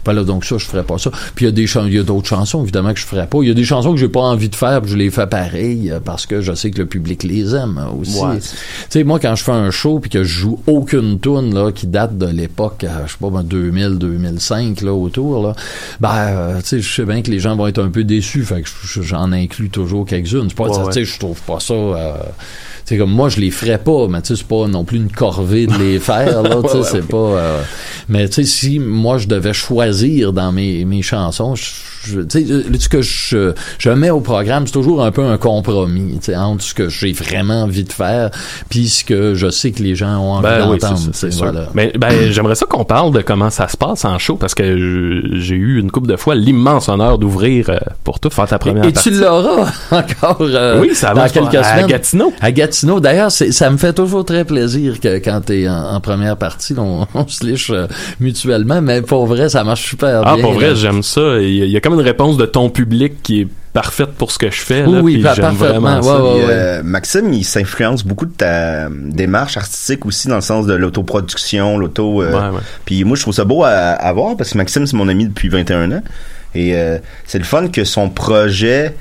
[0.05, 1.11] voilà, donc ça, je ferais pas ça.
[1.35, 3.37] Puis il y a des il y a d'autres chansons, évidemment, que je ferais pas.
[3.41, 5.27] Il y a des chansons que j'ai pas envie de faire, puis je les fais
[5.27, 8.19] pareil, euh, parce que je sais que le public les aime euh, aussi.
[8.19, 8.39] Ouais.
[8.39, 8.47] Tu
[8.89, 11.87] sais, moi, quand je fais un show, puis que je joue aucune tune là, qui
[11.87, 15.55] date de l'époque, euh, je sais pas, ben, 2000, 2005, là, autour, là,
[15.99, 18.43] ben, euh, tu sais, je sais bien que les gens vont être un peu déçus,
[18.43, 20.45] fait que je- j'en inclus toujours quelques-unes.
[20.49, 20.91] C'est pas, Ouais, tu ouais.
[20.91, 21.73] sais, je trouve pas ça...
[22.87, 25.11] c'est comme moi je les ferais pas mais tu sais c'est pas non plus une
[25.11, 27.01] corvée de les faire là tu sais ouais, c'est ouais.
[27.01, 27.61] pas euh,
[28.07, 31.65] mais tu sais si moi je devais choisir dans mes, mes chansons je,
[32.07, 36.19] je- euh, ce que je, je mets au programme c'est toujours un peu un compromis
[36.35, 38.31] entre ce que j'ai vraiment envie de faire
[38.69, 41.67] puis ce que je sais que les gens ont envie Ben oui, d'entendre c'est voilà.
[41.73, 44.63] Mais ben, j'aimerais ça qu'on parle de comment ça se passe en show parce que
[45.39, 48.85] j'ai eu une couple de fois l'immense honneur d'ouvrir euh, pour tout faire ta première
[48.85, 49.11] Et, et partie.
[49.11, 51.55] tu l'auras encore euh, Oui, ça dans quelques.
[51.55, 51.87] À semaines.
[51.87, 52.33] Gatineau.
[52.41, 52.99] À Gatineau.
[52.99, 57.07] D'ailleurs, ça me fait toujours très plaisir que quand t'es en, en première partie, on,
[57.13, 57.87] on se liche euh,
[58.19, 60.43] mutuellement, mais pour vrai, ça marche super Ah, bien.
[60.43, 61.39] pour vrai, j'aime ça.
[61.39, 64.39] Il y, y a comme une réponse de ton public qui est parfaite pour ce
[64.39, 64.81] que je fais.
[64.87, 65.69] Là, Oui, puis pa- j'aime parfaitement.
[65.91, 66.23] vraiment ça.
[66.23, 66.45] Ouais, ouais, ouais.
[66.49, 71.77] euh, Maxime, il s'influence beaucoup de ta démarche artistique aussi dans le sens de l'autoproduction,
[71.77, 72.21] l'auto.
[72.23, 72.61] euh, Ouais, ouais.
[72.85, 75.27] Puis moi, je trouve ça beau à, à voir parce que Maxime, c'est mon ami
[75.27, 76.01] depuis 21 ans.
[76.55, 78.95] Et euh, c'est le fun que son projet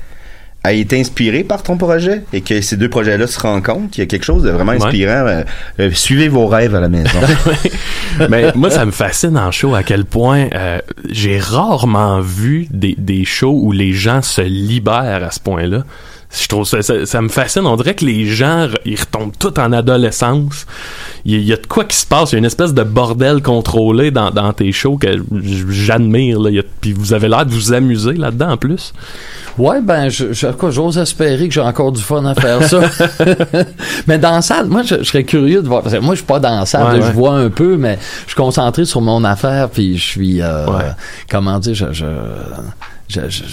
[0.67, 3.97] a été inspiré par ton projet et que ces deux projets-là se rencontrent.
[3.97, 5.25] Il y a quelque chose de vraiment inspirant.
[5.25, 5.43] Euh,
[5.79, 7.19] euh, suivez vos rêves à la maison.
[8.29, 12.95] Mais moi, ça me fascine en show à quel point euh, j'ai rarement vu des,
[12.97, 15.83] des shows où les gens se libèrent à ce point-là.
[16.39, 17.65] Je trouve ça, ça, ça me fascine.
[17.65, 20.65] On dirait que les gens, ils retombent tout en adolescence.
[21.25, 22.31] Il y, a- de quoi qui se passe.
[22.31, 25.07] Il y a une espèce de bordel contrôlé dans, dans tes shows que
[25.69, 26.39] j'admire.
[26.81, 28.93] Puis vous avez l'air de vous amuser là-dedans en plus.
[29.57, 32.81] Ouais, ben, je, je- quoi, j'ose espérer que j'ai encore du fun à faire ça.
[34.07, 35.81] mais dans la salle, moi, je, je serais curieux de voir.
[35.81, 37.13] Parce que moi, je suis pas dans la salle, Ouais, je ouais.
[37.13, 40.65] vois un peu, mais je suis concentré sur mon affaire, puis je suis, euh,
[41.29, 42.05] comment dire, je, je,
[43.07, 43.43] je, je,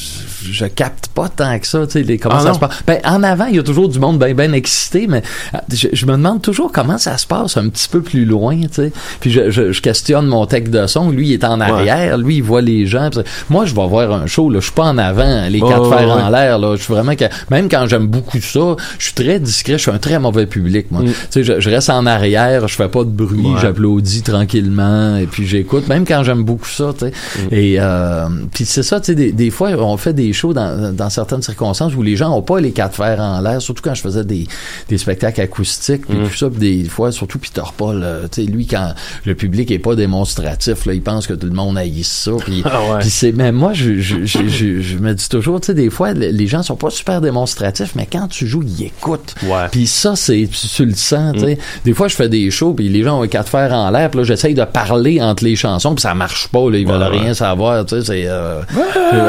[0.52, 2.54] je- capte pas tant que ça, tu sais, les- comment Ah ça non?
[2.54, 2.82] se passe.
[2.86, 5.22] Ben, en avant, il y a toujours du monde bien, bien excité, mais
[5.54, 8.56] euh, je, je me demande toujours comment ça se passe un petit peu plus loin,
[8.62, 8.92] tu sais.
[9.20, 12.36] Puis je, je, je questionne mon tech de son, lui, il est en arrière, lui,
[12.36, 13.10] il voit les gens.
[13.48, 15.88] Moi, je vais voir un show, là, je suis pas en avant, les Oh, quatre
[15.88, 16.22] fers ouais.
[16.22, 16.74] en l'air, là.
[16.76, 19.90] Je suis vraiment que, même quand j'aime beaucoup ça, je suis très discret, je suis
[19.92, 21.02] un très mauvais public, moi.
[21.04, 23.54] Tu sais, je, je reste en arrière, je fais pas de bruit, Mm.
[23.54, 23.60] Ouais.
[23.60, 27.12] j'applaudis tranquillement, et puis j'écoute, même quand j'aime beaucoup ça, tu sais.
[27.42, 27.48] Mm.
[27.52, 30.92] Et, euh, puis c'est ça, tu sais, des, des fois, on fait des shows dans,
[30.94, 33.94] dans certaines circonstances où les gens ont pas les quatre fers en l'air, surtout quand
[33.94, 34.46] je faisais des,
[34.88, 36.28] des spectacles acoustiques, puis Mm.
[36.28, 39.70] tout ça, puis des fois, surtout Peter Paul, euh, tu sais, lui, quand le public
[39.70, 43.02] est pas démonstratif, là, il pense que tout le monde haïsse ça, puis Ah ouais.
[43.02, 46.28] c'est, mais moi, je, je, je, je, me dis toujours, tu sais, des fois, le-
[46.28, 49.34] les gens sont pas super démonstratifs, mais quand tu joues, ils écoutent.
[49.70, 51.58] Puis ça, c'est, tu, tu le sens, tu sais.
[51.84, 54.10] Des fois, je fais des shows, puis les gens ont les quatre fers en l'air,
[54.10, 57.00] puis là, j'essaye de parler entre les chansons, puis ça marche pas, là, ils veulent
[57.02, 57.34] Ouais, rien ouais.
[57.34, 58.60] savoir, tu sais, c'est, euh,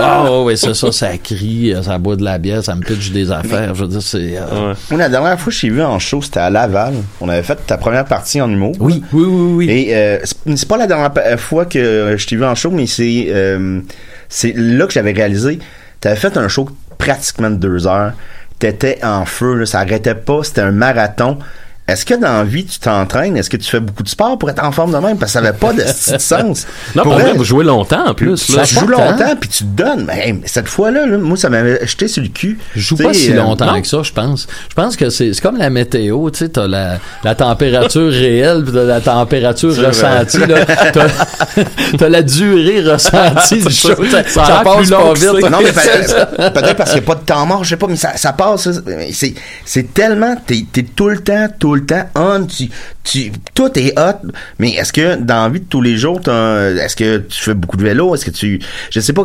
[0.07, 3.11] ah ouais, c'est ça, ça crie, euh, ça boit de la bière, ça me pitche
[3.11, 5.99] des affaires, je veux dire, c'est, euh, la dernière fois que je t'ai vu en
[5.99, 6.93] show, c'était à Laval.
[7.21, 8.73] On avait fait ta première partie en humour.
[8.79, 9.69] Oui, oui, oui, oui.
[9.69, 10.19] Et euh,
[10.55, 13.25] c'est pas la dernière pa- fois que euh, je t'ai vu en show, mais c'est
[13.29, 13.81] euh,
[14.29, 15.59] c'est là que j'avais réalisé.
[16.01, 18.13] T'avais fait un show pratiquement de deux heures.
[18.59, 20.41] T'étais en feu, là, ça arrêtait pas.
[20.43, 21.37] C'était un marathon.
[21.87, 23.37] Est-ce que dans la vie, tu t'entraînes?
[23.37, 25.19] Est-ce que tu fais beaucoup de sport pour être en forme de même?
[25.19, 25.83] Parce que ça n'avait pas de,
[26.13, 26.65] de sens.
[26.95, 28.43] Non, pour vrai, vous jouez longtemps en plus.
[28.43, 28.63] tu là.
[28.63, 30.05] joues longtemps, puis tu te donnes.
[30.07, 32.57] Mais cette fois-là, là, moi, ça m'avait jeté sur le cul.
[32.75, 33.81] Je joue pas si euh, longtemps non.
[33.81, 34.47] que ça, je pense.
[34.69, 38.63] Je pense que c'est c'est comme la météo, tu sais, t'as la, la température réelle
[38.63, 40.65] puis t'as la température ressentie, là.
[41.97, 43.95] T'as la durée ressentie du show.
[44.09, 45.49] Ça, Ça ça passe plus pas vite.
[45.51, 47.87] Non, mais peut- peut-être parce qu'il n'y a pas de temps mort, je sais pas,
[47.87, 48.69] mais ça, ça passe.
[48.71, 48.81] ça.
[49.65, 52.69] C'est, tellement, t'es, t'es tout le temps, tout le temps on, tu,
[53.03, 54.27] tu, tout est hot.
[54.59, 57.77] Mais est-ce que dans la vie de tous les jours, est-ce que tu fais beaucoup
[57.77, 58.15] de vélo?
[58.15, 58.59] Est-ce que tu,
[58.89, 59.23] je sais pas,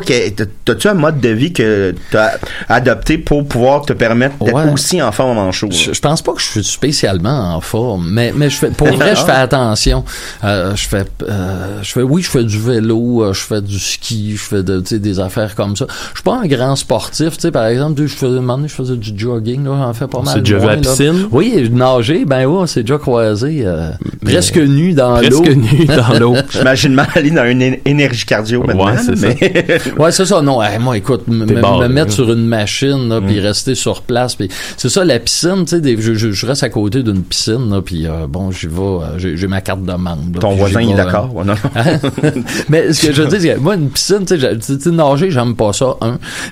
[0.64, 2.32] t'as-tu un mode de vie que t'as
[2.68, 4.70] adopté pour pouvoir te permettre d'être Ouais.
[4.72, 5.68] aussi en forme en show?
[5.68, 5.76] là?
[5.76, 8.88] Je, je pense pas que je suis spécialement en forme, mais mais je fais pour
[8.88, 10.05] vrai je fais attention.
[10.44, 13.78] Euh, je fais euh, je fais oui je fais du vélo, euh, je fais du
[13.78, 15.86] ski, je fais de, tu des affaires comme ça.
[16.11, 18.68] Je suis pas un grand sportif, tu sais par exemple, je faisais un moment donné,
[18.68, 20.34] je faisais du jogging là, j'en fais pas mal.
[20.34, 20.76] C'est déjà la là.
[20.76, 21.28] piscine?
[21.30, 23.91] Oui, nager, ben oui, on s'est déjà croisé euh,
[24.24, 25.43] presque nu dans l'eau.
[25.43, 26.34] Presque nu dans l'eau.
[26.51, 28.86] J'imagine mal aller dans une énergie cardio maintenant.
[28.86, 29.78] Ouais, c'est mais...
[29.99, 30.43] Ouais, c'est ça.
[30.43, 33.26] Non, hey, moi, écoute, me, mettre sur une machine, là, Mm.
[33.26, 36.62] puis rester sur place, puis c'est ça, la piscine, tu sais, je, je, je reste
[36.62, 39.93] à côté d'une piscine, là, puis euh, bon, j'y vais, euh, j'ai ma carte de
[39.93, 40.41] membre.
[40.41, 41.34] Ton puis voisin, il est d'accord?
[41.34, 41.55] Ouais, non.
[41.76, 42.30] euh,
[42.68, 45.55] mais ce que je veux dire, c'est que moi, une piscine, tu sais, nager, j'aime
[45.55, 45.97] pas ça.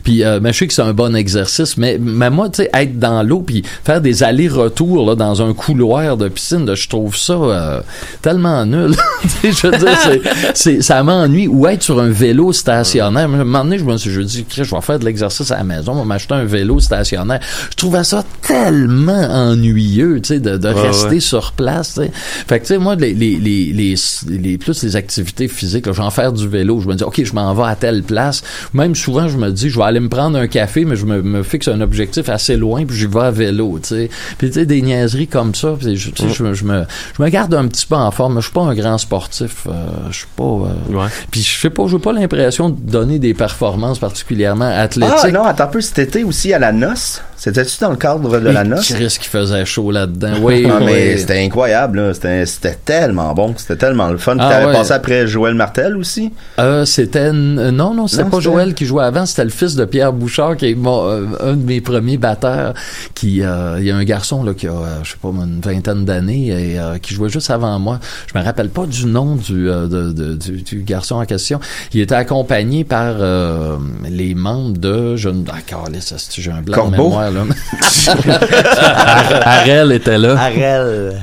[0.05, 2.70] Puis, euh, mais je sais que c'est un bon exercice, mais, mais moi, tu sais,
[2.74, 7.16] être dans l'eau, puis faire des allers-retours, là, dans un couloir de piscine, je trouve
[7.16, 7.80] ça euh,
[8.20, 8.94] tellement nul.
[9.44, 11.46] Je veux dire, ça m'ennuie.
[11.46, 13.22] Ou être sur un vélo stationnaire.
[13.22, 14.10] À un moment donné, je me suis
[14.44, 17.40] Christ, je vais faire de l'exercice à la maison, je vais m'acheter un vélo stationnaire.
[17.70, 21.20] Je trouvais ça tellement ennuyeux, tu sais, de, de Ouais, rester ouais.
[21.20, 22.00] sur place.
[22.48, 23.94] Fait que, tu sais, moi, les, les, les, les,
[24.28, 26.80] les- plus les activités physiques, là, je vais en faire du vélo.
[26.80, 28.42] Je me dis, OK, je m'en vais à telle place.
[28.74, 31.22] Même souvent, je me dis, je vais aller me prendre un café, mais je me,
[31.22, 34.10] me fixe un objectif assez loin, puis j'y vais à vélo, tu sais.
[34.38, 36.84] Puis, tu sais, des niaiseries comme ça, puis je, tu sais, je, me- je me,
[37.16, 38.36] je me garde un petit peu en forme.
[38.36, 39.66] Je suis pas un grand sportif.
[39.66, 39.72] euh,
[40.10, 40.42] je suis pas...
[40.44, 45.14] euh, Puis, je sais pas, j'ai pas l'impression de donner des performances particulièrement athlétiques.
[45.22, 47.22] Ah non, attends un peu, cet été aussi à la noce.
[47.36, 48.92] C'était-tu dans le cadre de la Mais noce?
[48.92, 50.32] Chris qui faisait chaud là-dedans.
[50.42, 51.18] Oui, Ah, mais oui.
[51.18, 52.14] c'était incroyable, là.
[52.14, 53.54] C'était, c'était tellement bon.
[53.56, 54.32] C'était tellement le fun.
[54.36, 54.72] Puis Ah, t'avais ouais.
[54.72, 56.32] passé après Joël Martel aussi?
[56.58, 59.84] Euh, c'était euh, non non c'était pas Joël qui jouait avant c'était le fils de
[59.84, 62.74] Pierre Bouchard qui est mon, euh, un de mes premiers batteurs
[63.14, 65.57] qui euh, il y a un garçon là qui a euh, je sais pas une
[65.59, 67.98] une vingtaine d'années et euh, qui jouait juste avant moi.
[68.32, 71.61] Je me rappelle pas du nom du, euh, de- de- du, du garçon en question.
[71.92, 73.76] Il était accompagné par euh,
[74.09, 75.16] les membres de...
[75.16, 75.44] Je ne...
[75.50, 75.59] Ah,
[76.36, 77.09] j'ai un blanc de Corbeau?
[77.09, 77.44] mémoire, là?
[79.44, 80.38] Arel était là.
[80.38, 81.20] Arel.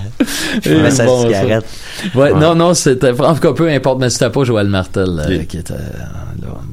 [0.64, 1.28] Je sa bon, ça.
[1.28, 1.66] cigarette.
[2.14, 2.40] Ouais, Ouais.
[2.40, 3.12] non, non, c'était...
[3.22, 5.80] En tout cas, peu importe, mais c'était pas Joël Martel euh, qui était là.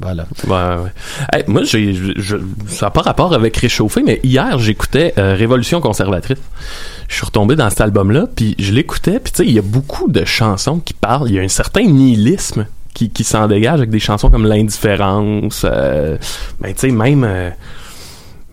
[0.01, 0.25] Voilà.
[0.47, 0.91] Ouais, ouais.
[1.31, 1.95] Hey, moi, j'ai,
[2.67, 6.37] ça n'a pas rapport avec réchauffer, mais hier, j'écoutais euh, Révolution conservatrice.
[7.07, 9.63] Je suis retombé dans cet album-là, puis je l'écoutais, puis tu sais, il y a
[9.63, 11.29] beaucoup de chansons qui parlent.
[11.29, 15.65] Il y a un certain nihilisme qui, qui s'en dégage avec des chansons comme l'indifférence.
[15.69, 16.17] Euh,
[16.59, 17.23] ben, tu sais, même.
[17.23, 17.49] euh,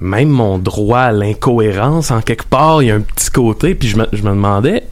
[0.00, 3.86] même mon droit à l'incohérence, en quelque part, il y a un petit côté, puis
[3.88, 4.84] je me, je me demandais,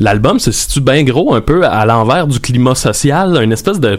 [0.00, 3.98] l'album se situe bien gros un peu à l'envers du climat social, une espèce de,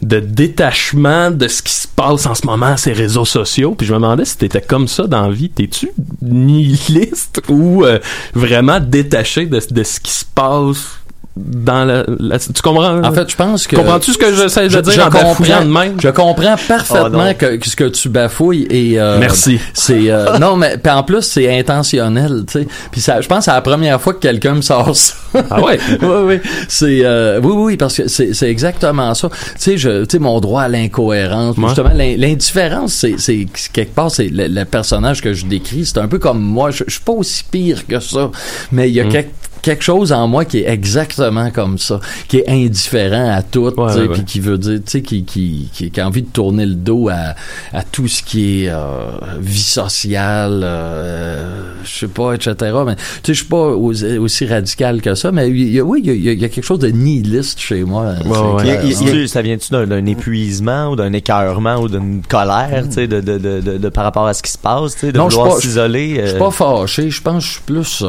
[0.00, 3.98] détachement de ce qui se passe en ce moment ces réseaux sociaux, puis je me
[3.98, 7.98] demandais si t'étais comme ça dans la vie, t'es-tu nihiliste ou euh,
[8.34, 11.01] vraiment détaché de ce qui se passe
[11.36, 13.02] dans la, la- tu comprends?
[13.02, 13.76] En fait, je pense que.
[13.76, 15.98] comprends-tu ce que j'essaie de dire en bafouillant de même?
[16.00, 17.34] Je comprends parfaitement Oh non.
[17.34, 19.00] que, que ce que tu bafouilles et.
[19.00, 19.58] euh, Merci.
[19.72, 22.68] C'est euh, non, mais puis en plus c'est intentionnel, tu sais.
[22.90, 25.14] Puis ça, je pense que c'est la première fois que quelqu'un me sort ça.
[25.50, 25.78] Ah ouais?
[26.02, 26.40] oui, oui.
[26.68, 29.28] C'est euh, oui, oui, parce que c'est c'est exactement ça.
[29.30, 31.68] Tu sais, je, tu sais, mon droit à l'incohérence, Ouais.
[31.68, 35.98] justement l'in- l'indifférence, c'est c'est quelque part c'est le, le personnage que je décris, c'est
[35.98, 36.70] un peu comme moi.
[36.70, 38.30] Je, je suis pas aussi pire que ça,
[38.70, 39.08] mais il y a Mm.
[39.08, 39.30] quelque
[39.62, 43.72] quelque chose en moi qui est exactement comme ça, qui est indifférent à tout, ouais,
[43.92, 44.24] puis ouais.
[44.24, 47.08] qui veut dire, tu sais, qui, qui, qui, qui a envie de tourner le dos
[47.08, 47.34] à,
[47.72, 49.06] à tout ce qui est euh,
[49.40, 52.54] vie sociale, euh, je sais pas, etc.
[52.86, 55.84] Mais tu sais, je suis pas aussi, aussi radical que ça, mais il y a-
[55.84, 58.14] oui, il y y a- quelque chose de nihiliste chez moi.
[58.58, 58.90] clair, ouais.
[58.90, 63.38] il- ça vient-tu d'un, épuisement ou d'un écœurement ou d'une colère, tu sais, de, de,
[63.38, 65.50] de, de, de- par rapport à ce qui se passe, tu sais, de Non, vouloir
[65.54, 66.20] pas- s'isoler.
[66.20, 68.02] Je suis euh, pas fâché, je pense que je suis plus...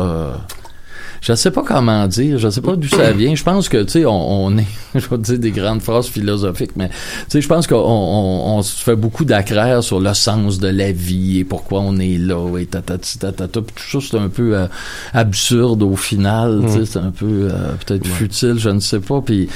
[1.25, 3.33] je sais pas comment dire, je sais pas d'où ça vient.
[3.33, 4.65] Je pense que, tu sais, on, on est,
[4.95, 6.95] je vais te dire des grandes phrases philosophiques, mais, tu
[7.29, 10.91] sais, je pense qu'on on, on se fait beaucoup d'acraire sur le sens de la
[10.91, 13.61] vie et pourquoi on est là et tatati tatata.
[13.61, 14.67] Puis tout ça, c'est un peu euh,
[15.13, 16.85] absurde au final, tu sais, Mm.
[16.85, 19.21] c'est un peu euh, peut-être futile, je ne sais pas.
[19.21, 19.47] Puis,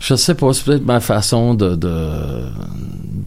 [0.00, 1.88] je sais pas, c'est peut-être ma façon de, de,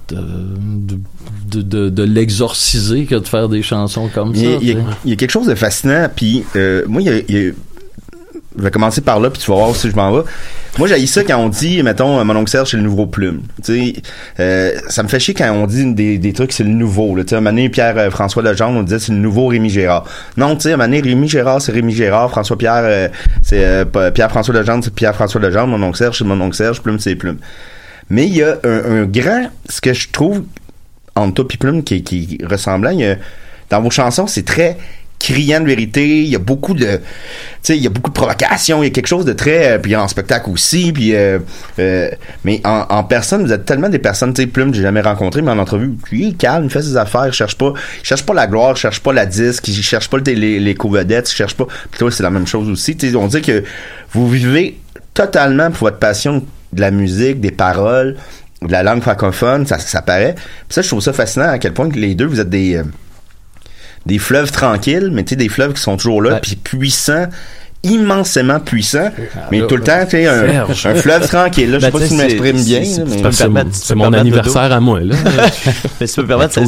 [0.10, 4.58] de, de, de, l'exorciser que de faire des chansons comme Il ça.
[4.62, 4.76] il y a-
[5.06, 7.48] il y a quelque chose de fascinant, puis euh, moi, il y a, il y
[7.48, 7.52] a-
[8.58, 10.24] je vais commencer par là, puis tu vas voir si je m'en vais.
[10.78, 13.42] Moi, j'ai ça quand on dit, mettons, euh, mon oncle Serge, c'est le nouveau plume.
[13.64, 14.02] Tu sais,
[14.40, 17.16] euh, ça me fait chier quand on dit des, des trucs, c'est le nouveau.
[17.18, 20.06] Tu sais, un moment donné, Pierre-François Legendre, on disait, c'est le nouveau Rémi Gérard.
[20.38, 22.30] Non, tu sais, un moment donné, Rémi Gérard, c'est Rémi Gérard.
[22.30, 23.08] François-Pierre, euh,
[23.42, 25.68] c'est euh, Pierre-François Legendre, c'est Pierre-François Legendre.
[25.78, 26.82] Mon oncle Serge, c'est mon oncle Serge.
[26.82, 27.38] Plume, c'est Plume.
[28.10, 30.44] Mais il y a un, un grand, ce que je trouve,
[31.16, 33.16] entre toi et Plume, qui, qui ressemblant, il y a-
[33.70, 34.78] dans vos chansons, c'est très
[35.20, 37.02] criant de vérité, il y a beaucoup de tu
[37.64, 39.78] sais il y a beaucoup de provocation, il y a quelque chose de très euh,
[39.80, 41.40] puis en spectacle aussi puis euh,
[41.80, 42.10] euh,
[42.44, 45.52] mais en, personne vous êtes tellement des personnes tu sais Plume j'ai jamais rencontré mais
[45.52, 48.48] en entrevue il calme il fait ses affaires il cherche pas il cherche pas la
[48.48, 52.00] gloire il cherche pas la disque il cherche pas les, les, il cherche pas puis
[52.00, 53.64] toi c'est la même chose aussi tu sais on dit que
[54.12, 54.78] vous vivez
[55.14, 58.18] totalement pour votre passion de la musique des paroles
[58.62, 60.36] de la langue francophone ça ça paraît.
[60.36, 62.84] Puis ça je trouve ça fascinant à quel point les deux vous êtes des euh,
[64.08, 67.28] des fleuves tranquilles, mais tu sais, des fleuves qui sont toujours là, puis puissants,
[67.90, 69.10] immensément puissants,
[69.52, 71.72] mais tout le temps, tu sais, un, un fleuve tranquille.
[71.72, 72.84] Là, je sais Ben, pas tu si je sais, m'exprime bien.
[72.84, 75.16] c'est- mon- anniversaire à moi, là.
[76.02, 76.60] Mais si tu peux me permettre,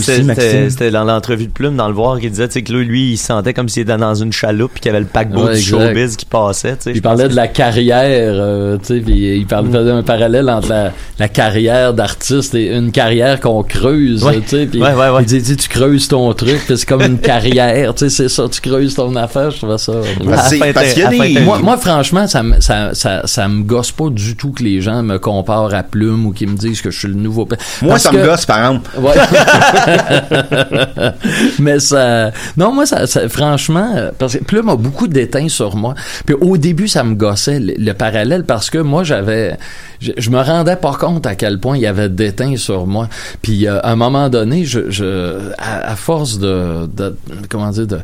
[0.69, 3.11] c'était dans l'entrevue de Plume dans le voir qui disait tu sais, que lui, lui,
[3.13, 5.45] il se sentait comme s'il était dans une chaloupe puis qu'il y avait le paquebot
[5.47, 5.69] Ouais, du exact.
[5.87, 6.75] showbiz qui passait.
[6.79, 6.91] sais.
[6.93, 10.69] Il parlait de la carrière, euh, tu sais, puis il parlait, faisait un parallèle entre
[10.69, 14.39] la, la carrière d'artiste et une carrière qu'on creuse, Ouais.
[14.41, 17.19] tu sais, puis Ouais, il dit, dit, tu creuses ton truc, puis c'est comme une
[17.19, 19.93] carrière, tu sais, c'est ça, tu creuses ton affaire, je trouvais ça.
[20.25, 21.08] Parce que- parce qu'il y a
[21.43, 24.81] moi, moi, franchement, ça, me- ça, ça, ça me gosse pas du tout que les
[24.81, 27.47] gens me comparent à Plume ou qu'ils me disent que je suis le nouveau.
[27.81, 28.89] Moi, Parce ça me gosse, par exemple.
[28.99, 29.13] Ouais.
[31.59, 35.75] mais ça, non, moi, ça, ça- franchement, euh, parce que Plume a beaucoup d'étain sur
[35.75, 35.95] moi.
[36.25, 39.57] Puis au début, ça me gossait le, le parallèle parce que moi, j'avais,
[39.99, 43.07] je, je me rendais pas compte à quel point il y avait d'étain sur moi.
[43.41, 47.15] Puis euh, à un moment donné, je, je à, à force de, de,
[47.49, 47.99] comment dire, de,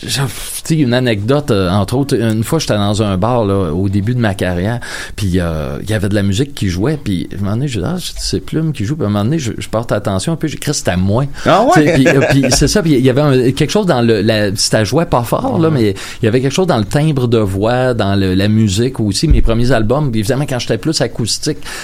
[0.00, 3.88] tu sais, une anecdote, euh, entre autres, une fois, j'étais dans un bar là, au
[3.88, 4.80] début de ma carrière,
[5.14, 7.68] puis euh, il y avait de la musique qui jouait, puis à un moment donné,
[7.68, 9.92] je dis, ah, c'est Plume qui joue, puis à un moment donné, je, je porte
[9.92, 11.24] attention un peu, j'ai c'est à moi.
[11.46, 11.94] Ah ouais?
[11.94, 14.54] Puis, euh, puis c'est ça, puis il y avait un- quelque chose dans le, la,
[14.56, 17.38] ça jouait pas fort, là, mais il y avait quelque chose dans le timbre de
[17.38, 21.35] voix, dans le- la musique aussi, mes premiers albums, puis évidemment, quand j'étais plus acoustique,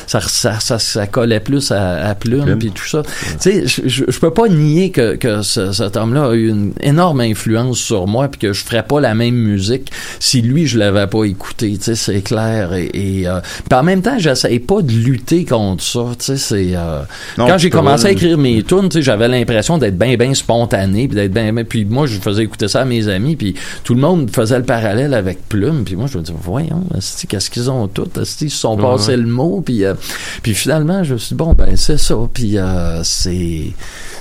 [0.06, 3.02] ça, ça, ça, ça collait plus à, à Plume, puis tout ça.
[3.40, 7.20] Tu sais, je, peux pas nier que, que ce- cet homme-là a eu une énorme
[7.20, 9.90] influence sur moi, puis que je ferais pas la même musique
[10.20, 12.72] si lui, je l'avais pas écouté, tu sais, c'est clair.
[12.74, 12.90] Et,
[13.20, 13.40] et, euh,
[13.72, 16.70] en même temps, j'essaye pas de lutter contre ça, tu sais, c'est...
[16.74, 17.00] euh,
[17.36, 21.08] quand j'ai commencé à écrire mes tunes, tu sais, j'avais l'impression d'être bien, bien spontané,
[21.08, 23.94] puis d'être bien, bien- puis moi, je faisais écouter ça à mes amis, puis tout
[23.94, 26.84] le monde faisait le parallèle avec Plume, puis moi, je me disais, voyons,
[27.28, 29.16] qu'est-ce qu'ils ont tous, esti, ils se sont Ouais, passés ouais.
[29.18, 29.94] le mot, puis, euh,
[30.42, 33.72] puis finalement, je me suis dit, bon, ben, c'est ça, puis euh, c'est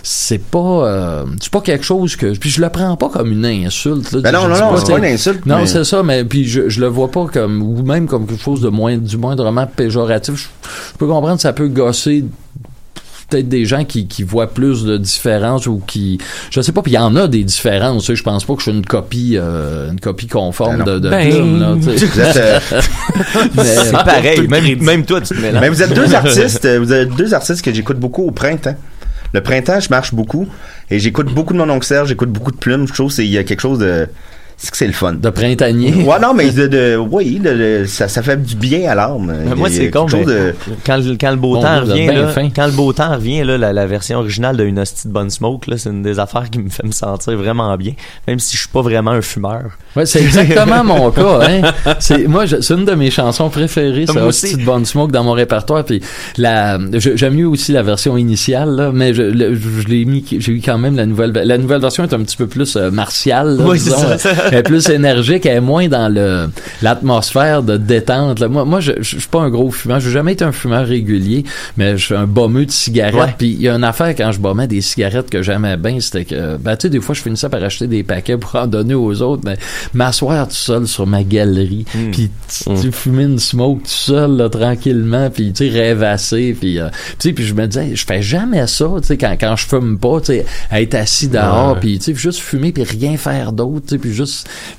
[0.03, 3.45] c'est pas euh, c'est pas quelque chose que puis je le prends pas comme une
[3.45, 4.21] insulte là.
[4.21, 6.69] Ben non, non, non, c'est pas une insulte, non mais- c'est ça mais puis je,
[6.69, 10.33] je le vois pas comme ou même comme quelque chose de moins du moindrement péjoratif
[10.35, 10.41] je,
[10.93, 12.25] je peux comprendre que ça peut gosser
[13.31, 16.19] peut-être des gens qui, qui voient plus de différences ou qui
[16.51, 18.53] je sais pas puis il y en a des différences tu sais, je pense pas
[18.53, 21.75] que je suis une copie euh, une copie conforme Ben de, de Ben, Plume, là,
[21.81, 22.05] tu sais.
[22.05, 22.59] vous êtes, euh,
[23.83, 25.61] C'est pareil, même, même toi, tu te mélanges.
[25.61, 28.75] Mais vous êtes deux artistes, euh, vous êtes deux artistes que j'écoute beaucoup au printemps.
[29.33, 30.47] Le printemps, je marche beaucoup
[30.89, 32.87] et j'écoute beaucoup de mon oncle Serge, j'écoute beaucoup de plumes.
[32.87, 34.07] Je trouve qu'il y a quelque chose de
[34.63, 35.13] c'est que c'est le fun.
[35.13, 35.91] De printanier.
[36.03, 39.33] Ouais, non, mais de, de oui, de- de- ça, ça fait du bien à l'âme.
[39.51, 40.53] A- moi, c'est con, mais de-
[40.85, 42.49] quand, le- quand le beau temps revient, là, fin.
[42.55, 45.31] quand le beau temps revient, là, la, la version originale de Une hostie de bonne
[45.31, 47.93] smoke, là, c'est une des affaires qui me fait me sentir vraiment bien,
[48.27, 49.63] même si je suis pas vraiment un fumeur.
[49.95, 51.39] Ouais, c'est exactement mon cas.
[51.41, 51.95] Hein.
[51.99, 54.57] C'est moi, je- c'est une de mes chansons préférées, c'est aussi.
[54.57, 55.83] de Bonne Smoke dans mon répertoire.
[55.83, 56.01] Puis
[56.37, 60.23] la, je- j'aime mieux aussi la version initiale, là, mais je, le- je l'ai mis,
[60.29, 61.31] j'ai eu quand même la nouvelle.
[61.31, 64.50] La nouvelle version est un petit peu plus euh, martiale, là, Oui, c'est disons.
[64.55, 66.49] Elle est plus énergique, elle est moins dans le
[66.81, 68.39] l'atmosphère de détente.
[68.39, 68.47] là.
[68.47, 69.99] Moi, moi, je, je suis pas un gros fumeur.
[69.99, 71.43] J'ai jamais été un fumeur régulier,
[71.77, 73.35] mais je suis un bommeux de cigarettes.
[73.37, 76.25] Puis il y a une affaire quand je bommais des cigarettes que j'aimais bien, c'était
[76.25, 78.93] que, ben, tu sais, des fois, je finissais par acheter des paquets pour en donner
[78.93, 79.57] aux autres, mais
[79.93, 82.11] m'asseoir tout seul sur ma galerie, Hmm.
[82.11, 86.79] puis tu tu fumer une smoke tout seul, là, tranquillement, puis tu sais, rêvasser, puis
[86.79, 86.89] euh,
[87.19, 89.65] tu sais, puis je me disais, je fais jamais ça, tu sais, quand, quand je
[89.67, 93.51] fume pas, tu sais, être assis dehors, puis tu sais, juste fumer, puis rien faire
[93.51, 94.30] d'autre, tu sais, puis juste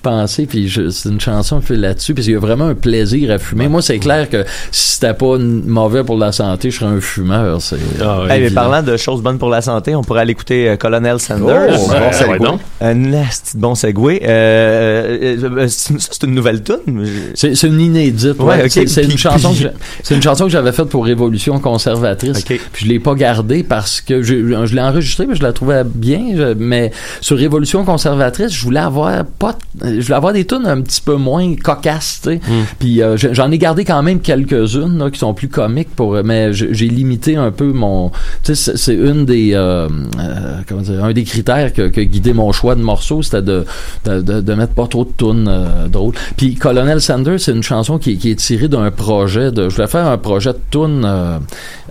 [0.03, 2.75] penser, puis je- c'est une chanson qui fait là-dessus, puis il y a vraiment un
[2.75, 3.69] plaisir à fumer.
[3.69, 7.61] Moi, c'est clair que si c'était pas mauvais pour la santé, je serais un fumeur,
[7.61, 7.77] c'est...
[8.01, 8.61] Ah, Hey, mais évident.
[8.63, 11.77] parlant de choses bonnes pour la santé, on pourrait aller écouter euh, Colonel Sanders.
[11.79, 12.49] Oh, bon Euh, ouais.
[12.81, 13.25] Un
[13.57, 14.21] bon segway.
[14.25, 15.37] Euh,
[15.69, 17.05] c'est ça, c'est une nouvelle tune.
[17.35, 18.39] C'est une inédite.
[18.39, 18.69] Ouais.
[18.69, 19.53] C'est une Puis- chanson.
[19.53, 19.67] puis-
[20.03, 22.45] C'est une chanson que j'avais faite pour Révolution conservatrice.
[22.45, 24.35] Puis je l'ai pas gardée parce que je,
[24.67, 26.21] je l'ai enregistrée, mais je la trouvais bien.
[26.37, 26.91] je- mais
[27.21, 31.17] sur Révolution conservatrice, je voulais avoir pas, je voulais avoir des tunes un petit peu
[31.17, 32.21] moins cocasses.
[32.23, 32.37] tu sais.
[32.37, 32.65] Hmm.
[32.79, 36.53] Puis euh, je- j'en ai gardé quand même quelques-unes qui sont plus comiques pour, mais
[36.53, 38.11] j'ai limité un peu mon.
[38.45, 39.89] Tu sais, c'est- une des, euh,
[40.21, 43.65] euh, comment dire, un des critères que, que guidait mon choix de morceaux, c'était de,
[44.05, 46.15] de, de, de mettre pas trop de tunes euh, drôles.
[46.37, 49.69] Puis Colonel Sanders, c'est une chanson qui, qui est tirée d'un projet de.
[49.69, 51.05] Je voulais faire un projet de tunes.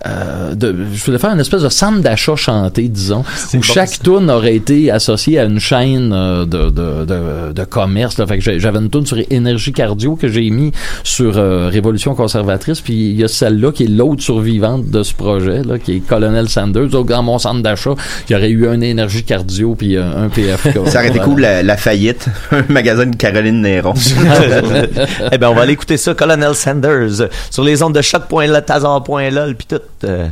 [0.07, 3.23] Euh, de, je voulais faire une espèce de centre d'achat chanté, disons,
[3.53, 4.03] où bon, chaque ça.
[4.03, 8.17] tune aurait été associée à une chaîne euh, de, de, de, de commerce.
[8.17, 8.25] Là.
[8.25, 10.71] Fait que j'avais une tune sur énergie cardio que j'ai mis
[11.03, 15.13] sur euh, Révolution conservatrice, puis il y a celle-là qui est l'autre survivante de ce
[15.13, 16.87] projet, là, qui est Colonel Sanders.
[16.87, 17.91] Donc, dans mon centre d'achat,
[18.27, 20.79] il y aurait eu un énergie cardio puis euh, un PFK.
[20.87, 23.93] Ça aurait été cool la, la faillite, un magasin de Caroline Néron.
[25.31, 29.55] eh ben, on va aller écouter ça, Colonel Sanders, sur les ondes de choc.lol, tazar.lol,
[29.55, 29.90] puis tout.
[30.03, 30.29] Euh,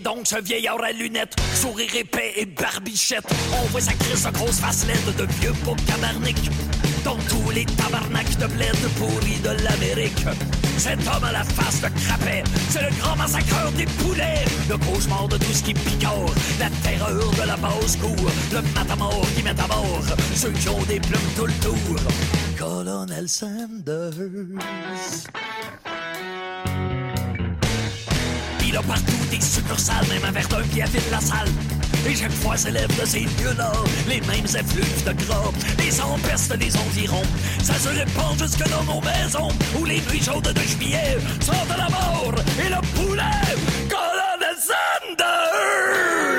[0.00, 3.24] Est donc ce vieillard à lunettes, sourire épais et barbichette?
[3.52, 6.50] On voit sa crise de grosse face laide de vieux beau cabarnic.
[7.04, 10.24] Dans tous les tabarnaks de bled pourris de l'Amérique.
[10.78, 14.44] Cet homme à la face de crapet, c'est le grand massacreur des poulets.
[14.68, 18.30] Le cauchemar de tout ce qui picore, la terreur de la basse cour.
[18.52, 20.02] Le matamor qui met à mort
[20.34, 21.96] ceux qui ont des plumes tout le tour.
[22.58, 24.14] Colonel Sanders.
[28.70, 31.48] Il a partout des succursales, même un verre d'un pied vide la salle.
[32.08, 33.72] Et chaque fois s'élève de ces lieux-là
[34.08, 35.50] les mêmes effluves de gras.
[35.78, 37.24] Les empestent les environs.
[37.60, 41.18] Ça se répand jusque dans nos maisons où les nuits chaudes de juillet
[41.50, 42.32] à la mort
[42.64, 43.24] et le poulet.
[43.88, 44.56] Colonel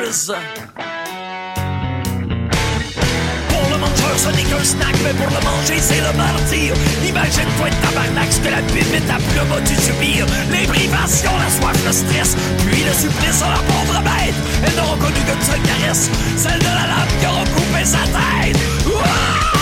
[0.07, 0.37] Sanders!
[4.21, 6.73] Ce n'est qu'un snack, mais pour le manger, c'est le martyr.
[7.07, 10.25] Imagine-toi de tabarnak, ce que la pipette à plume a dû subir.
[10.51, 14.37] Les privations, la soif, le stress, puis le supplice à la pauvre bête.
[14.63, 19.60] Elle n'aura connu qu'une seule caresse, celle de la lame qui aura coupé sa tête.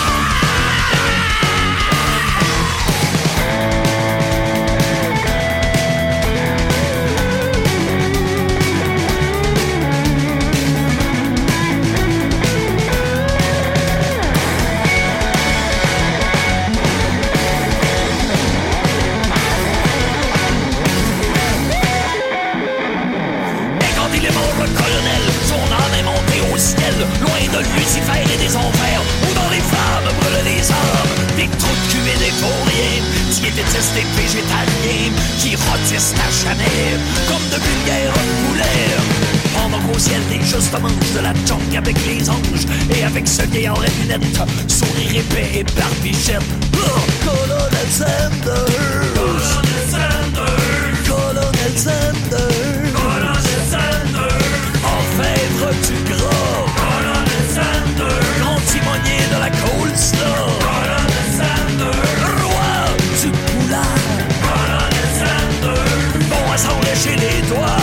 [40.78, 45.50] Mangent de la junk avec les anges et avec ce vieillard à lunettes, sourire épais
[45.60, 46.42] et barbichette.
[46.74, 46.78] Oh,
[47.24, 48.66] Colonel Sanders!
[49.14, 51.00] Colonel Sanders!
[51.08, 52.92] Colonel Sanders!
[52.94, 54.40] Colonel Sanders!
[54.84, 56.64] Orfèvre du gras!
[56.80, 58.28] Colonel Sanders!
[58.40, 60.46] Grand timonier de la Cold Star!
[60.60, 62.30] Colonel Sanders!
[62.44, 62.72] Roi
[63.20, 64.04] du poulard!
[64.46, 66.28] Colonel Sanders!
[66.30, 67.79] Bon à s'en lécher les doigts!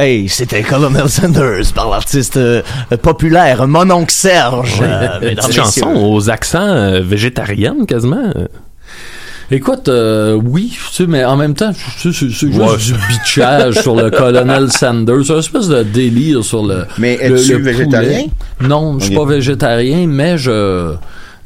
[0.00, 0.30] Hey!
[0.30, 2.62] C'était Colonel Sanders par l'artiste euh,
[3.02, 4.80] populaire Mononcle Serge.
[4.80, 8.32] Ouais, Euh, petite chanson aux accents euh, végétariennes quasiment.
[9.50, 12.76] Écoute, euh, oui, tu sais, mais en même temps, tu sais, c'est c'est juste Ouais.
[12.78, 15.16] du bitchage sur le colonel Sanders.
[15.26, 16.86] C'est une espèce de délire sur le.
[16.96, 18.28] Mais es-tu végétarien?
[18.62, 20.94] Non, je suis pas végétarien, mais je.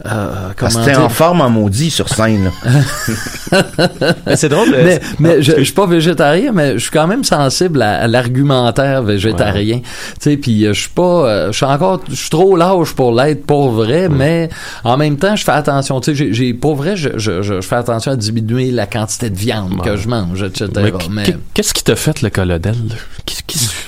[0.06, 1.04] Euh, Parce comment que t'es dire?
[1.04, 2.50] en forme en maudit sur scène.
[4.34, 4.68] c'est drôle.
[4.70, 8.06] Mais, mais je, je suis pas végétarien, mais je suis quand même sensible à, à
[8.08, 9.78] l'argumentaire végétarien.
[9.78, 9.84] Tu
[10.18, 13.12] sais, puis euh, je suis pas, euh, je suis encore, je suis trop lâche pour
[13.14, 14.48] l'être pour vrai, mais
[14.82, 16.00] en même temps, je fais attention.
[16.00, 18.86] Tu sais, j'ai- j'ai pour vrai, je, je, je, je fais attention à diminuer la
[18.86, 20.68] quantité de viande que je mange, etc.
[20.76, 22.74] Mais Mais, qu- Qu'est-ce qui t'a fait le colonel?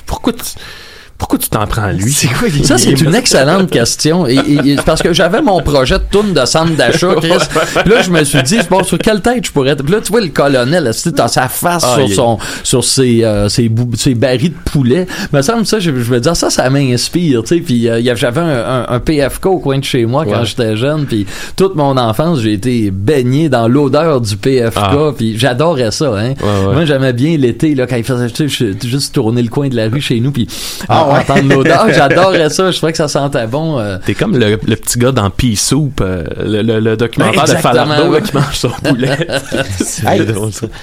[0.07, 0.43] Pourquoi tu,
[1.19, 2.13] pourquoi tu t'en prends à lui?
[2.13, 4.27] C'est quoi Ça, c'est une excellente question.
[4.27, 7.31] Et, et- et parce que j'avais mon projet de tourne de centre d'achat, Chris.
[7.85, 9.83] Puis là, je me suis dit, bon, sur quelle tête je pourrais être?
[9.83, 13.25] Puis là, tu vois, le colonel, tu t'as sa face Ah, sur son, sur ses,
[13.25, 15.07] euh, ses, bou- ses barils de poulet?
[15.33, 17.61] Me semble ça, je, je me dis, ça, ça m'inspire, tu sais.
[17.63, 20.25] Puis euh, il y avait- j'avais un, un, un PFK au coin de chez moi
[20.25, 20.45] quand Ouais.
[20.47, 21.07] j'étais jeune.
[21.07, 24.77] Puis toute mon enfance, j'ai été baigné dans l'odeur du PFK.
[24.77, 25.13] Ah.
[25.17, 26.35] Puis j'adorais ça, hein.
[26.43, 26.75] Ouais, ouais.
[26.75, 29.69] Moi, j'aimais bien l'été, là, quand il faisait, tu sais, je- juste tourner le coin
[29.69, 30.31] de la rue chez nous.
[30.31, 30.47] Puis
[30.89, 31.19] Ah ouais.
[31.21, 31.87] entendre l'odeur.
[31.93, 32.71] J'adorais ça.
[32.71, 33.79] Je trouvais que ça sentait bon.
[33.79, 33.97] euh.
[34.05, 38.09] T'es comme le, le petit gars dans Pea Soup, euh, le, le- le documentaire de
[38.09, 38.23] ouais.
[38.23, 39.17] qui mange son poulet.
[40.07, 40.23] Hey,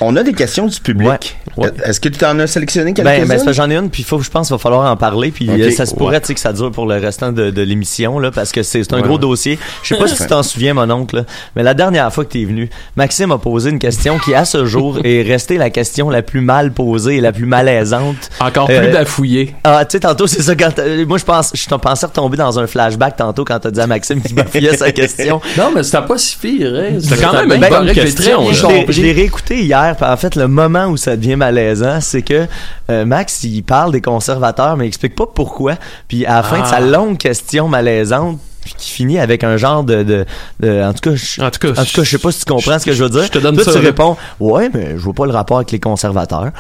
[0.01, 1.37] on a des questions du public.
[1.85, 3.13] Est-ce que tu en as sélectionné quelques-unes?
[3.21, 4.91] Ben, ben c'est parce que j'en ai une, puis faut, je pense qu'il va falloir
[4.91, 5.59] en parler, puis Ok.
[5.59, 6.21] euh, ça se pourrait Ouais.
[6.21, 8.83] tu sais, que ça dure pour le restant de, de l'émission, là, parce que c'est
[8.83, 9.03] c'est un Ouais.
[9.07, 9.57] gros dossier.
[9.83, 11.23] Je sais pas si tu t'en souviens, mon oncle, là,
[11.55, 14.45] mais la dernière fois que tu es venu, Maxime a posé une question qui, à
[14.45, 18.29] ce jour, est restée la question la plus mal posée et la plus malaisante.
[18.39, 19.55] Encore plus Euh, bafouillé.
[19.63, 22.37] Ah, tu sais, tantôt, c'est ça, quand t'as- moi, je pense, je t'en pensais retomber
[22.37, 25.41] dans un flashback tantôt quand t'as dit à Maxime qu'il bafouillait sa question.
[25.57, 26.97] Non, mais c'était pas si pire, hein.
[26.99, 28.51] C'était quand même une bien bonne question.
[28.51, 29.95] Je l'ai- réécouté hier.
[29.95, 32.47] puis En fait, le moment où ça devient malaisant, c'est que
[32.89, 35.75] euh, Max, il parle des conservateurs, mais il explique pas pourquoi.
[36.07, 36.81] Puis à la fin de sa Ah.
[36.81, 40.25] longue question malaisante, puis qui finit avec un genre de, de,
[40.61, 42.39] de- en tout cas, je, En tout cas, en tout cas, je sais pas si
[42.45, 43.23] tu comprends ce que je veux dire.
[43.23, 45.71] je te donne Toi, ça, tu réponds, ouais, mais je vois pas le rapport avec
[45.71, 46.51] les conservateurs.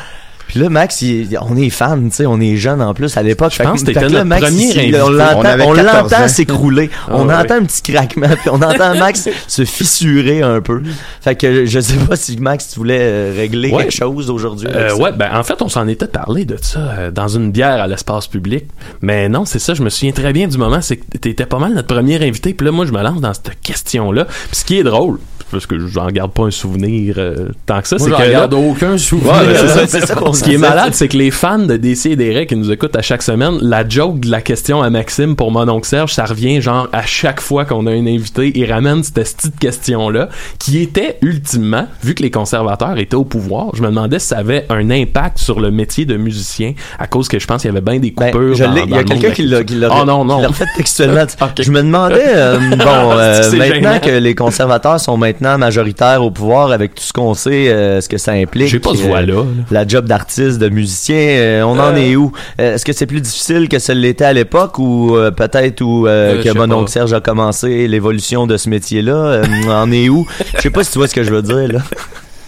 [0.47, 3.23] Puis là, Max, il- on est fan, tu sais, on est jeune en plus à
[3.23, 3.53] l'époque.
[3.53, 6.23] Fait pense que t'étais là, notre Max, premier il- on l'entend, avait on 14 l'entend
[6.23, 6.27] ans.
[6.27, 7.33] s'écrouler, Ah on ouais.
[7.35, 10.81] entend un petit craquement, puis on entend Max se fissurer un peu.
[11.21, 13.83] Fait que je sais pas si Max, tu voulais euh, régler Ouais.
[13.83, 14.67] quelque chose aujourd'hui.
[14.69, 17.81] Euh, ouais, ben en fait, on s'en était parlé de ça euh, dans une bière
[17.81, 18.65] à l'espace public.
[19.01, 21.57] Mais non, c'est ça, je me souviens très bien du moment, c'est que t'étais pas
[21.59, 24.25] mal notre premier invité, puis là, moi, je me lance dans cette question-là.
[24.25, 25.19] Puis ce qui est drôle,
[25.51, 28.29] parce que j'en garde pas un souvenir euh, tant que ça, c'est j'en que là-
[28.31, 29.33] garde aucun souvenir.
[29.33, 29.87] Ouais, ben, c'est ça.
[29.99, 32.55] C'est ça Ce qui est malade, c'est que les fans de DC et des qui
[32.55, 35.87] nous écoutent à chaque semaine, la joke de la question à Maxime pour mon oncle
[35.87, 39.59] Serge, ça revient genre à chaque fois qu'on a un invité, il ramène cette petite
[39.59, 40.29] question-là,
[40.59, 44.37] qui était ultimement, vu que les conservateurs étaient au pouvoir, je me demandais si ça
[44.39, 47.71] avait un impact sur le métier de musicien, à cause que je pense qu'il y
[47.77, 48.55] avait bien des Ben, coupures.
[48.55, 50.25] je dans- l'ai- dans il y a quelqu'un qui la l'a qui l'a Oh non,
[50.25, 50.37] non.
[50.37, 51.25] qui l'a refait textuellement.
[51.59, 53.99] Je me demandais euh, bon euh, C'est maintenant gênant.
[53.99, 58.09] que les conservateurs sont maintenant majoritaires au pouvoir avec tout ce qu'on sait euh, ce
[58.09, 58.67] que ça implique.
[58.67, 59.43] J'ai pas ce euh, voix-là, là.
[59.71, 61.95] La job d'artiste, de musicien, euh, on en Euh.
[61.95, 62.31] est où?
[62.59, 66.07] Euh, Est-ce que c'est plus difficile que ça l'était à l'époque ou euh, peut-être où
[66.07, 69.13] euh, Euh, que mon oncle Serge a commencé l'évolution de ce métier-là?
[69.15, 70.25] Euh, On en est où?
[70.55, 71.79] Je sais pas si tu vois ce que je veux dire là.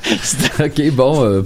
[0.66, 1.42] ok, bon, euh,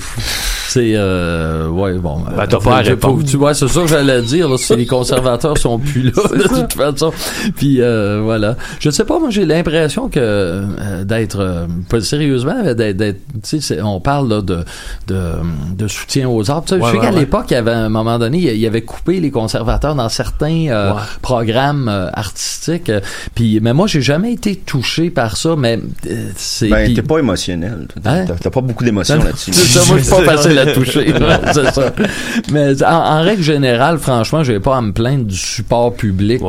[0.70, 2.20] c'est euh, ouais, bon.
[2.20, 3.24] Ben, euh, t'as pas à répondre.
[3.26, 4.48] Tu vois, c'est ça que j'allais dire.
[4.50, 7.12] Là, si les conservateurs sont plus là, de toute façon.
[7.56, 8.56] Puis euh, voilà.
[8.80, 13.22] Je sais pas, moi j'ai l'impression que euh, d'être euh, pas sérieusement, mais d'être, d'être-
[13.44, 14.60] tu sais, c'est- on parle là, de,
[15.08, 15.22] de
[15.78, 16.64] de soutien aux arts.
[16.66, 17.20] Tu sais, Ouais, je sais ouais, qu'à ouais.
[17.20, 20.10] l'époque, il y avait à un moment donné, il y avait coupé les conservateurs dans
[20.10, 21.00] certains euh, Ouais.
[21.22, 22.92] programmes euh, artistiques.
[23.36, 25.56] Puis, mais moi, j'ai jamais été touché par ça.
[25.58, 27.88] Mais euh, c'est Ben, t'es pas émotionnel.
[28.04, 28.26] T'as Hein?
[28.42, 29.52] t'as- pas beaucoup d'émotions là-dessus.
[29.54, 31.14] c'est ça, moi, je suis pas facile la toucher.
[31.20, 31.94] Ouais, c'est ça.
[32.52, 36.42] Mais en, en règle générale, franchement, j'ai pas à me plaindre du support public.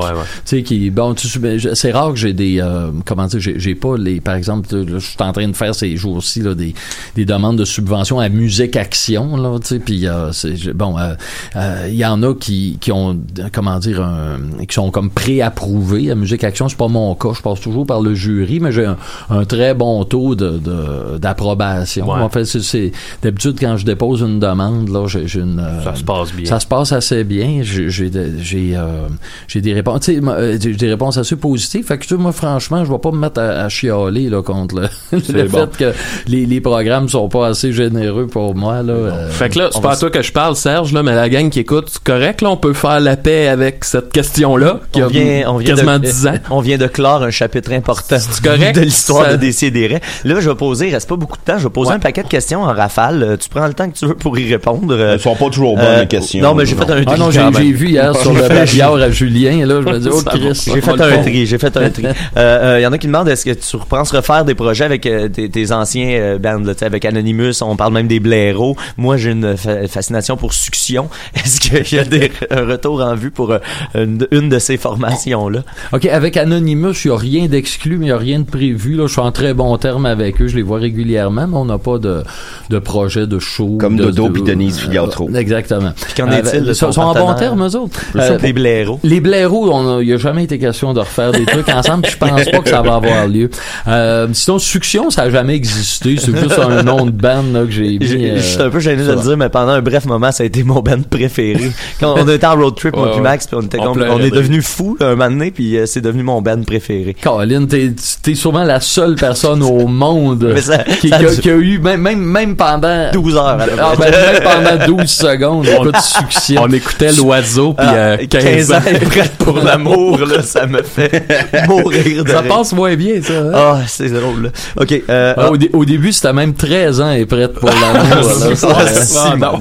[0.45, 3.59] Tu sais, qui, bon, tu- ben, c'est rare que j'ai des, euh, comment dire, j'ai,
[3.59, 6.75] j'ai pas les, par exemple, je suis en train de faire ces jours-ci, là, des,
[7.17, 11.15] des demandes de subvention à Musique Action, là, tu sais, puis, euh, c'est, bon, euh,
[11.57, 15.11] euh, il y en a qui, qui ont, euh, comment dire, un- qui sont comme
[15.11, 16.69] pré-approuvés à Musique Action.
[16.69, 17.31] C'est pas mon cas.
[17.37, 18.97] Je passe toujours par le jury, mais j'ai un,
[19.31, 22.07] un très bon taux de, de- d'approbation.
[22.11, 22.21] Ouais.
[22.21, 22.93] En fait, c'est, c'est-
[23.23, 26.47] d'habitude, quand je dépose une demande, là, j'ai, une, euh, Ça se passe bien.
[26.47, 27.61] ça se passe assez bien.
[27.63, 29.09] J'ai, j'ai, de- j'ai, euh,
[29.55, 31.85] des réponses, euh, j'ai des réponses assez positives.
[31.87, 34.77] Fait que, tu moi, franchement, je vais pas me mettre à, à chialer, là, contre
[34.77, 35.69] le, le bon.
[35.73, 38.93] fait que les, les programmes sont pas assez généreux pour moi, là.
[38.93, 41.29] Euh, Fait que là, c'est pas à toi que je parle, Serge, là, mais la
[41.29, 45.03] gang qui écoute, c'est correct, là, on peut faire la paix avec cette question-là, qui
[45.03, 46.35] on a vient, on vient quasiment de, 10 ans.
[46.51, 48.77] On vient de clore un chapitre important correct?
[48.77, 50.01] de l'histoire Ça- de Décideret.
[50.25, 52.23] Là, je vais poser, il reste pas beaucoup de temps, je vais poser un paquet
[52.23, 53.37] de questions en rafale.
[53.41, 54.99] Tu prends le temps que tu veux pour y répondre.
[54.99, 56.43] Elles sont pas toujours bonnes, les questions.
[56.43, 57.05] Non, mais j'ai fait un tri.
[57.07, 60.23] Ah non, j'ai, vu hier sur le babillard à Julien, là, je me dis, oh,
[60.25, 60.65] Chris.
[60.73, 62.03] J'ai fait un tri, j'ai fait un tri.
[62.03, 64.85] Il euh, euh, y en a qui demandent est-ce que tu penses refaire des projets
[64.85, 68.21] avec euh, tes, anciens euh, bands, là, tu sais, avec Anonymous, on parle même des
[68.21, 68.77] blaireaux.
[68.97, 71.09] Moi, j'ai une fa- fascination pour Succion.
[71.35, 73.59] Est-ce qu'il y a des, un retour en vue pour euh,
[73.95, 75.63] une, une de ces formations-là?
[75.93, 78.95] OK, avec Anonymous, il n'y a rien d'exclu, mais il n'y a rien de prévu.
[78.95, 79.07] Là.
[79.07, 80.47] Je suis en très bon terme avec eux.
[80.47, 82.23] Je les vois régulièrement, mais on n'a pas de,
[82.69, 83.79] de projet de show.
[83.81, 85.29] Comme de, Dodo de- puis Denise Filiatro.
[85.33, 85.93] Euh, exactement.
[85.97, 88.01] Puis qu'en est-il de Ils sont, en bon terme, eux autres.
[88.15, 89.01] Le son des blaireaux.
[89.03, 92.07] Les blaireaux, on a- il n'y a jamais été question de refaire des trucs ensemble.
[92.09, 93.51] Je pense pas que ça va avoir lieu.
[93.89, 96.17] Euh, sinon, Succion, ça n'a jamais existé.
[96.19, 98.07] C'est juste un nom de band là, que j'ai mis.
[98.07, 100.31] J'ai- euh, Je suis un peu gêné de le dire, mais pendant un bref moment,
[100.33, 101.71] ça a été mon band préféré.
[102.01, 103.21] Quand on était en road trip, moi puis.
[103.21, 105.51] Max, puis on, était On comme- pleurait on est de devenu fous un moment donné,
[105.51, 107.15] puis euh, c'est devenu mon band préféré.
[107.23, 111.51] Colin, t'es, t'es sûrement la seule personne au monde qui, ça qui a, dure- qui
[111.51, 113.60] a eu, même, même, même pendant 12 heures.
[113.79, 114.07] Ah, fois.
[114.07, 114.43] ben, même
[114.87, 116.55] pendant 12 secondes, écoute, succès.
[116.59, 120.83] On écoutait l'oiseau, puis Ah, euh, 15, 15 ans prête pour l'amour, là, ça me
[120.83, 121.25] fait
[121.69, 122.49] mourir de Ça rire.
[122.57, 123.33] passe moins bien, ça.
[123.35, 123.53] hein?
[123.55, 124.49] Ah, c'est drôle, là.
[124.81, 128.29] OK, euh, Ah, au, dé- au début, c'était même 13 ans et prête pour l'amour.
[128.63, 129.59] Ah, Ah.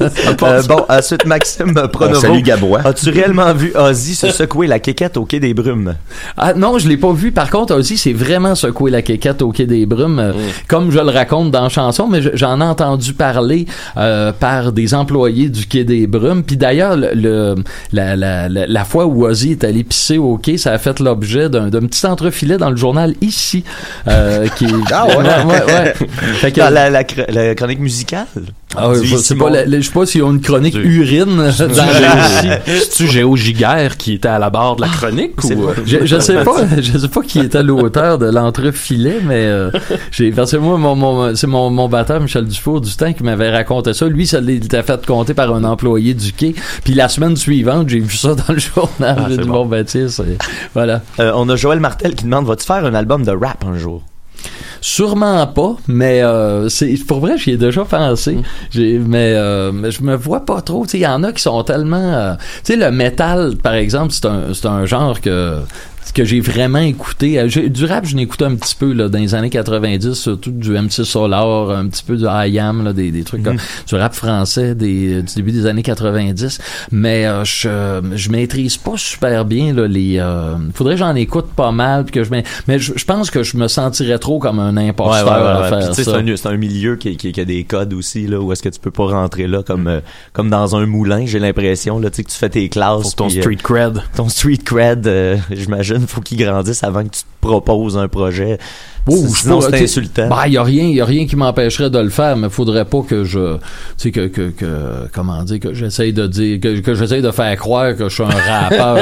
[0.42, 2.20] Euh, bon, ensuite, Maxime Pronovo.
[2.20, 2.80] salue Gabois.
[2.84, 5.94] As-tu réellement vu Ozzy se secouer la quéquette au Quai des Brumes?
[6.36, 7.32] Ah non, je l'ai pas vu.
[7.32, 10.32] Par contre, aussi, c'est vraiment secoué la quéquette au Quai des Brumes, euh,
[10.68, 13.27] comme je le raconte dans la chanson, mais je- j'en ai entendu parler
[13.96, 16.42] euh, par des employés du Quai des Brumes.
[16.42, 17.54] Puis d'ailleurs, le, le-
[17.92, 21.00] la, la, la, la fois où Ozzy est allé pisser au quai, ça a fait
[21.00, 23.64] l'objet d'un petit entrefilet dans le journal ici,
[24.06, 25.16] euh, qui Ah ouais?
[25.16, 25.94] ouais, ouais, ouais.
[26.40, 28.26] Fait que- Dans la, la, cr- la chronique musicale?
[28.76, 31.00] Ah je sais pas, la- la- je sais pas s'il y a une chronique Du-
[31.00, 35.42] urine dans la C'est-tu Géo Giguère qui était à la barre de la chronique?
[35.44, 35.62] ou...
[35.62, 35.74] vrai.
[35.86, 39.70] Je, je sais pas, je sais pas qui était l'auteur de l'entrefilet, mais euh,
[40.10, 43.24] j'ai parce que moi mon, mon c'est mon, mon batteur Michel Dufour du temps qui
[43.24, 44.06] m'avait raconté ça.
[44.06, 46.54] Lui, ça l'était fait compter par un employé du quai.
[46.84, 49.16] Puis la semaine suivante, j'ai vu ça dans le journal.
[49.18, 49.64] Ah, j'ai c'est dit bon.
[49.64, 49.84] bon ben
[50.72, 51.02] voilà.
[51.20, 54.02] Euh, on a Joël Martel qui demande Vas-tu faire un album de rap un jour?
[54.80, 58.38] Sûrement pas, mais euh, c'est pour vrai, j'y ai déjà pensé.
[58.70, 60.86] J'ai, mais, euh, mais je me vois pas trop.
[60.92, 61.96] Il y en a qui sont tellement.
[61.96, 65.58] euh, tu sais, le métal, par exemple, c'est un, c'est un genre que
[66.12, 67.38] que j'ai vraiment écouté.
[67.38, 70.70] Euh, Du rap, je n'écoutais un petit peu là, dans les années 90, surtout du
[70.72, 74.14] MC Solar, un petit peu du I Am, là, des, des trucs comme du rap
[74.14, 76.58] français des, du début des années 90.
[76.92, 80.18] Mais euh, je, je maîtrise pas super bien là, les.
[80.18, 82.30] Euh, faudrait que j'en écoute pas mal, puis que je.
[82.30, 85.78] m'ai- Mais je, je pense que je me sentirais trop comme un imposteur à faire
[85.88, 86.12] tu sais, ça.
[86.36, 88.80] c'est un, milieu qui, qui, qui a des codes aussi, là, où est-ce que tu
[88.80, 90.00] peux pas rentrer là comme, euh,
[90.32, 93.02] comme dans un moulin, j'ai l'impression, là, tu sais, que tu fais tes classes.
[93.02, 94.02] Pour ton puis, street cred.
[94.16, 95.36] ton street cred, euh,
[95.98, 98.58] j'imagine, faut qu'il grandisse avant que tu te proposes un projet.
[99.10, 100.28] Oh, Sinon, c'est insultant.
[100.28, 103.00] Ben, y a rien, y a rien qui m'empêcherait de le faire, mais faudrait pas
[103.00, 103.60] que je, tu
[103.96, 104.66] sais, que, que, que,
[105.14, 108.22] comment dire, que j'essaye de dire, que, que j'essaye de faire croire que je suis
[108.22, 108.98] un rappeur.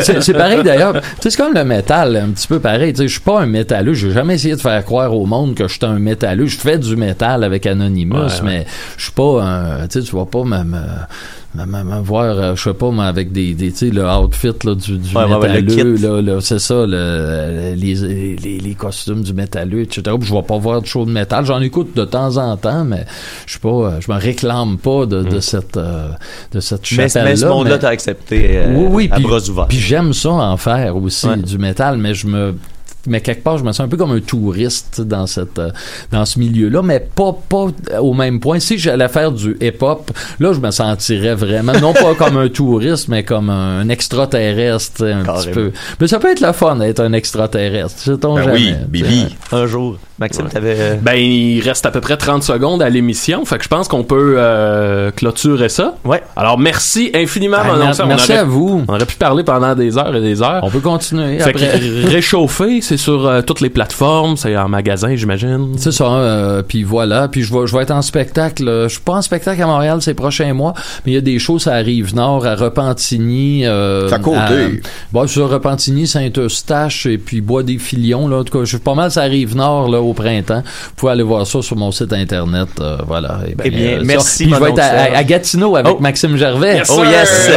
[0.20, 0.92] C'est pareil d'ailleurs.
[0.92, 2.92] Tu sais, c'est comme le métal, un petit peu pareil.
[2.92, 3.94] Tu sais, je suis pas un métalleux.
[3.94, 6.46] J'ai jamais essayé de faire croire au monde que je suis un métalleux.
[6.46, 8.40] Je fais du métal avec Anonymous, Ouais, ouais.
[8.44, 10.78] mais je suis pas un, tu sais, tu vas pas me- me
[11.54, 14.98] voir, euh, je sais pas, moi, avec des, des tu sais, le outfit, là, du,
[14.98, 17.94] du Ouais, ouais, ouais, le métalleux, là, là, c'est ça, le, les,
[18.36, 20.02] les, les costumes du métalleux, etc.
[20.18, 21.44] Puis Je vais pas voir de show de métal.
[21.44, 23.04] J'en écoute de temps en temps, mais
[23.46, 26.08] je suis pas, euh, je me réclame pas de, de cette, euh,
[26.52, 27.30] de cette mais, chapelle-là.
[27.30, 29.66] mais ce monde-là mais- t'a accepté euh, oui, oui, à puis, bras ouverts.
[29.68, 31.36] puis j'aime ça en faire aussi, Ouais.
[31.36, 32.54] du métal, mais je me
[33.06, 35.70] mais quelque part, je me sens un peu comme un touriste dans cette euh,
[36.12, 37.66] dans ce milieu-là, mais pas pas
[38.00, 38.58] au même point.
[38.60, 43.08] Si j'allais faire du hip-hop, là, je me sentirais vraiment non pas comme un touriste,
[43.08, 45.72] mais comme un extraterrestre, un petit peu.
[46.00, 47.98] Mais ça peut être la fun d'être un extraterrestre.
[47.98, 48.74] Sait-on Ben jamais, oui.
[48.88, 49.36] Bibi.
[49.52, 49.96] Un jour.
[50.18, 50.76] Maxime, t'avais.
[50.78, 53.88] euh, Ben, il reste à peu près 30 secondes à l'émission, fait que je pense
[53.88, 55.94] qu'on peut euh, clôturer ça.
[56.04, 56.22] Ouais.
[56.36, 58.02] Alors, merci infiniment, Ah, mon mer- oncle.
[58.02, 58.84] On merci aurait- à vous.
[58.86, 60.60] On aurait pu parler pendant des heures et des heures.
[60.62, 61.80] On peut continuer Fait après.
[61.80, 65.74] que réchauffer, c'est sur euh, toutes les plateformes, c'est en magasin, j'imagine.
[65.78, 68.66] C'est ça, euh, puis voilà, puis je vais, je vais être en spectacle.
[68.68, 70.74] euh, Je suis pas en spectacle à Montréal ces prochains mois,
[71.06, 73.64] mais il y a des choses à Rive-Nord, à Repentigny.
[73.64, 74.80] Euh, C'est à côté.
[75.12, 78.26] bon, sur Repentigny, Saint-Eustache et puis Bois des Filions.
[78.26, 80.62] Là, en tout cas, je suis pas mal à Rive-Nord là, au printemps.
[80.64, 82.68] Vous pouvez aller voir ça sur mon site internet.
[82.80, 83.38] euh, voilà.
[83.64, 84.04] Eh bien, ça.
[84.04, 84.84] merci, Puis je vais être à,
[85.14, 86.00] à- à Gatineau avec Oh.
[86.00, 86.78] Maxime Gervais.
[86.78, 87.48] Yes, Oh, yes.